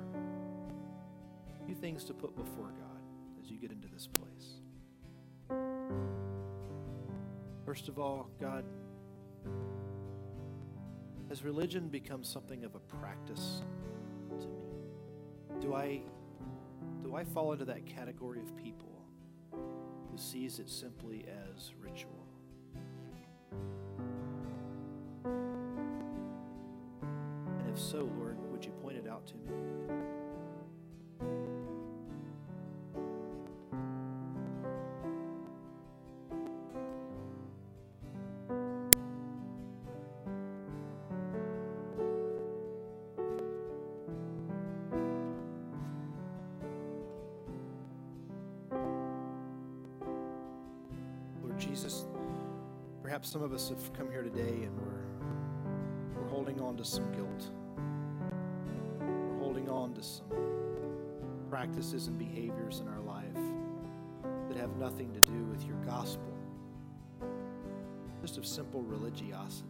a 1.59 1.64
few 1.64 1.75
things 1.75 2.05
to 2.05 2.12
put 2.12 2.37
before 2.37 2.75
God 2.79 3.01
as 3.43 3.51
you 3.51 3.57
get 3.57 3.73
into 3.73 3.88
this 3.88 4.07
place. 4.07 4.61
First 7.64 7.88
of 7.88 7.99
all, 7.99 8.29
God, 8.38 8.67
has 11.29 11.45
religion 11.45 11.89
become 11.89 12.23
something 12.23 12.65
of 12.65 12.75
a 12.75 12.81
practice 12.81 13.63
to 14.41 14.47
me? 14.47 14.65
Do 15.61 15.75
I 15.75 16.03
do 17.03 17.15
I 17.15 17.25
fall 17.25 17.53
into 17.53 17.65
that 17.67 17.87
category 17.87 18.41
of 18.41 18.57
people 18.57 19.03
who 19.53 20.17
sees 20.17 20.59
it 20.59 20.71
simply 20.71 21.27
as 21.29 21.73
ritual? 21.81 22.27
And 27.59 27.71
if 27.71 27.79
so, 27.79 28.11
Lord, 28.19 28.39
would 28.51 28.65
you 28.65 28.73
point 28.83 28.97
it 28.97 29.09
out 29.09 29.27
to 29.29 29.35
me? 29.37 29.51
Perhaps 53.14 53.31
some 53.31 53.44
of 53.44 53.53
us 53.53 53.68
have 53.68 53.92
come 53.92 54.11
here 54.11 54.24
today 54.24 54.64
and 54.64 54.77
we're, 54.77 56.20
we're 56.20 56.29
holding 56.31 56.61
on 56.61 56.77
to 56.77 56.85
some 56.85 57.12
guilt. 57.12 57.48
We're 58.98 59.38
holding 59.38 59.68
on 59.68 59.94
to 59.94 60.03
some 60.03 60.27
practices 61.48 62.09
and 62.09 62.18
behaviors 62.18 62.81
in 62.81 62.88
our 62.88 62.98
life 62.98 63.38
that 64.48 64.57
have 64.57 64.74
nothing 64.79 65.12
to 65.12 65.20
do 65.20 65.44
with 65.44 65.64
your 65.64 65.77
gospel, 65.87 66.37
just 68.20 68.37
of 68.37 68.44
simple 68.44 68.83
religiosity. 68.83 69.68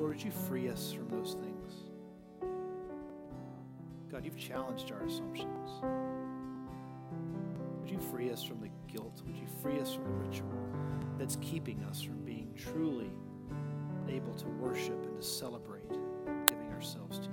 Lord, 0.00 0.14
would 0.14 0.24
you 0.24 0.32
free 0.32 0.68
us 0.68 0.92
from 0.92 1.08
those 1.08 1.34
things? 1.34 1.72
God, 4.10 4.24
you've 4.24 4.36
challenged 4.36 4.90
our 4.90 5.06
assumptions. 5.06 5.70
Would 7.80 7.90
you 7.90 8.00
free 8.10 8.32
us 8.32 8.42
from 8.42 8.60
the 8.60 8.70
guilt? 8.92 9.22
Would 9.24 9.36
you 9.36 9.46
free 9.62 9.78
us 9.78 9.94
from 9.94 10.02
the 10.02 10.26
ritual 10.26 10.64
that's 11.18 11.36
keeping 11.36 11.82
us 11.84 12.02
from 12.02 12.18
being 12.24 12.52
truly 12.56 13.10
able 14.08 14.34
to 14.34 14.46
worship 14.46 15.02
and 15.04 15.16
to 15.16 15.22
celebrate 15.22 15.88
giving 16.46 16.70
ourselves 16.72 17.18
to 17.18 17.24
you? 17.26 17.30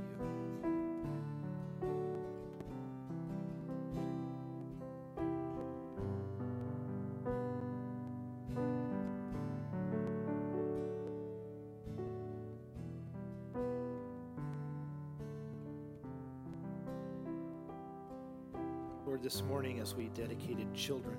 Lord, 19.06 19.24
this 19.24 19.44
morning 19.44 19.80
as 19.80 19.94
we 19.94 20.08
dedicated 20.10 20.74
children, 20.74 21.18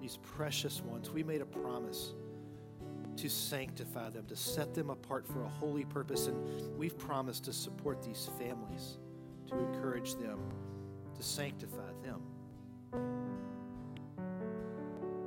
these 0.00 0.18
precious 0.22 0.80
ones, 0.80 1.10
we 1.10 1.22
made 1.22 1.40
a 1.40 1.46
promise 1.46 2.14
to 3.16 3.28
sanctify 3.28 4.08
them, 4.10 4.24
to 4.26 4.36
set 4.36 4.74
them 4.74 4.90
apart 4.90 5.26
for 5.26 5.42
a 5.42 5.48
holy 5.48 5.84
purpose. 5.84 6.26
And 6.26 6.76
we've 6.78 6.96
promised 6.98 7.44
to 7.44 7.52
support 7.52 8.02
these 8.02 8.30
families, 8.38 8.98
to 9.48 9.58
encourage 9.58 10.14
them, 10.14 10.38
to 11.14 11.22
sanctify 11.22 11.92
them. 12.02 12.22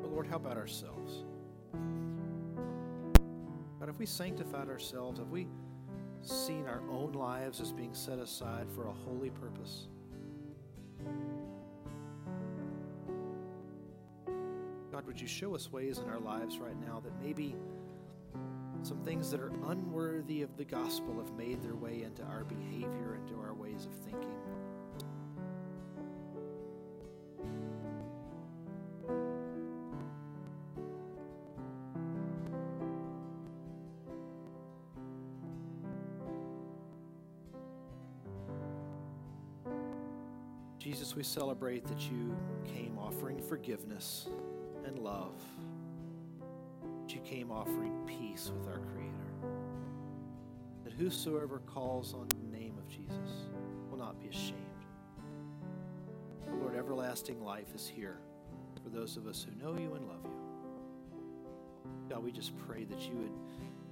But 0.01 0.11
Lord, 0.11 0.27
how 0.27 0.37
about 0.37 0.57
ourselves? 0.57 1.23
God, 3.79 3.87
have 3.87 3.99
we 3.99 4.05
sanctified 4.05 4.69
ourselves? 4.69 5.19
Have 5.19 5.29
we 5.29 5.47
seen 6.21 6.65
our 6.67 6.81
own 6.89 7.11
lives 7.11 7.59
as 7.59 7.71
being 7.71 7.93
set 7.93 8.17
aside 8.17 8.67
for 8.73 8.87
a 8.87 8.93
holy 8.93 9.29
purpose? 9.29 9.87
Would 15.13 15.21
you 15.21 15.27
show 15.27 15.53
us 15.53 15.71
ways 15.71 15.99
in 15.99 16.09
our 16.09 16.19
lives 16.19 16.57
right 16.57 16.75
now 16.87 16.99
that 16.99 17.13
maybe 17.21 17.55
some 18.81 18.97
things 19.03 19.29
that 19.29 19.39
are 19.39 19.51
unworthy 19.67 20.41
of 20.41 20.57
the 20.57 20.65
gospel 20.65 21.17
have 21.19 21.31
made 21.37 21.61
their 21.61 21.75
way 21.75 22.01
into 22.01 22.23
our 22.23 22.43
behavior, 22.43 23.19
into 23.23 23.39
our 23.39 23.53
ways 23.53 23.85
of 23.85 23.93
thinking? 23.93 24.31
Jesus, 40.79 41.15
we 41.15 41.21
celebrate 41.21 41.85
that 41.85 42.01
you 42.09 42.35
came 42.65 42.97
offering 42.97 43.39
forgiveness 43.39 44.27
and 44.85 44.99
love. 44.99 45.35
That 47.01 47.13
you 47.13 47.21
came 47.21 47.51
offering 47.51 47.93
peace 48.05 48.51
with 48.55 48.67
our 48.67 48.79
Creator. 48.79 49.13
That 50.83 50.93
whosoever 50.93 51.59
calls 51.59 52.13
on 52.13 52.27
the 52.29 52.57
name 52.57 52.77
of 52.77 52.87
Jesus 52.87 53.47
will 53.89 53.97
not 53.97 54.19
be 54.19 54.27
ashamed. 54.27 54.59
Lord, 56.59 56.75
everlasting 56.75 57.43
life 57.43 57.73
is 57.73 57.87
here 57.87 58.19
for 58.83 58.89
those 58.89 59.17
of 59.17 59.27
us 59.27 59.45
who 59.47 59.63
know 59.63 59.77
you 59.79 59.93
and 59.95 60.07
love 60.07 60.23
you. 60.23 60.31
God, 62.09 62.23
we 62.23 62.31
just 62.31 62.57
pray 62.67 62.83
that 62.85 63.01
you 63.01 63.15
would 63.15 63.31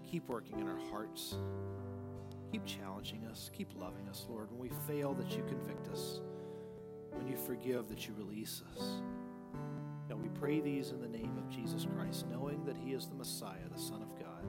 keep 0.10 0.28
working 0.28 0.60
in 0.60 0.68
our 0.68 0.80
hearts, 0.92 1.36
keep 2.52 2.66
challenging 2.66 3.26
us, 3.26 3.50
keep 3.54 3.70
loving 3.80 4.08
us, 4.10 4.26
Lord. 4.30 4.52
When 4.52 4.60
we 4.60 4.70
fail, 4.88 5.14
that 5.14 5.32
you 5.32 5.44
convict 5.48 5.88
us 5.88 6.20
when 7.14 7.28
you 7.28 7.38
forgive, 7.38 7.88
that 7.90 8.08
you 8.08 8.14
release 8.18 8.64
us. 8.76 9.02
Pray 10.42 10.60
these 10.60 10.90
in 10.90 11.00
the 11.00 11.08
name 11.08 11.38
of 11.38 11.48
Jesus 11.50 11.86
Christ, 11.96 12.26
knowing 12.28 12.66
that 12.66 12.76
He 12.76 12.94
is 12.94 13.06
the 13.06 13.14
Messiah, 13.14 13.70
the 13.72 13.80
Son 13.80 14.02
of 14.02 14.10
God. 14.18 14.44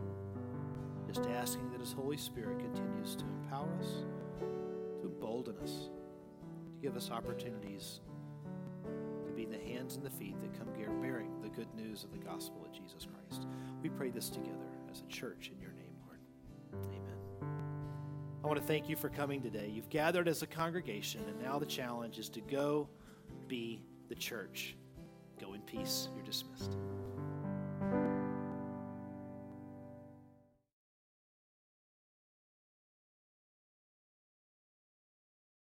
Just 1.07 1.29
asking 1.29 1.71
that 1.71 1.81
His 1.81 1.93
Holy 1.93 2.17
Spirit 2.17 2.59
continues 2.61 3.15
to 3.15 3.27
empower 3.27 3.69
us, 3.79 4.07
to 5.03 5.09
embolden 5.09 5.55
us, 5.59 5.91
to 6.73 6.81
give 6.81 6.97
us 6.97 7.11
opportunities 7.11 8.01
to 9.27 9.33
be 9.33 9.45
the 9.45 9.59
hands 9.71 9.97
and 9.97 10.03
the 10.03 10.09
feet 10.09 10.41
that 10.41 10.59
come 10.59 10.69
bearing 11.03 11.29
the 11.43 11.51
good 11.51 11.69
news 11.75 12.05
of 12.05 12.11
the 12.11 12.25
gospel 12.25 12.65
of 12.65 12.73
Jesus 12.73 13.07
Christ. 13.07 13.47
We 13.83 13.91
pray 13.91 14.09
this 14.09 14.31
together 14.31 14.71
as 14.91 15.03
a 15.03 15.07
church 15.13 15.53
in 15.55 15.61
your 15.61 15.73
name, 15.73 15.93
Lord. 16.07 16.21
Amen. 16.87 17.51
I 18.43 18.47
want 18.47 18.59
to 18.59 18.67
thank 18.67 18.89
you 18.89 18.97
for 18.97 19.11
coming 19.11 19.43
today. 19.43 19.71
You've 19.71 19.91
gathered 19.91 20.27
as 20.27 20.41
a 20.41 20.47
congregation, 20.47 21.21
and 21.29 21.39
now 21.43 21.59
the 21.59 21.67
challenge 21.67 22.19
is 22.19 22.31
to 22.31 22.41
go 22.41 22.89
be 23.47 23.83
the 24.09 24.15
church. 24.15 24.75
Peace. 25.67 26.09
You're 26.15 26.25
dismissed. 26.25 26.77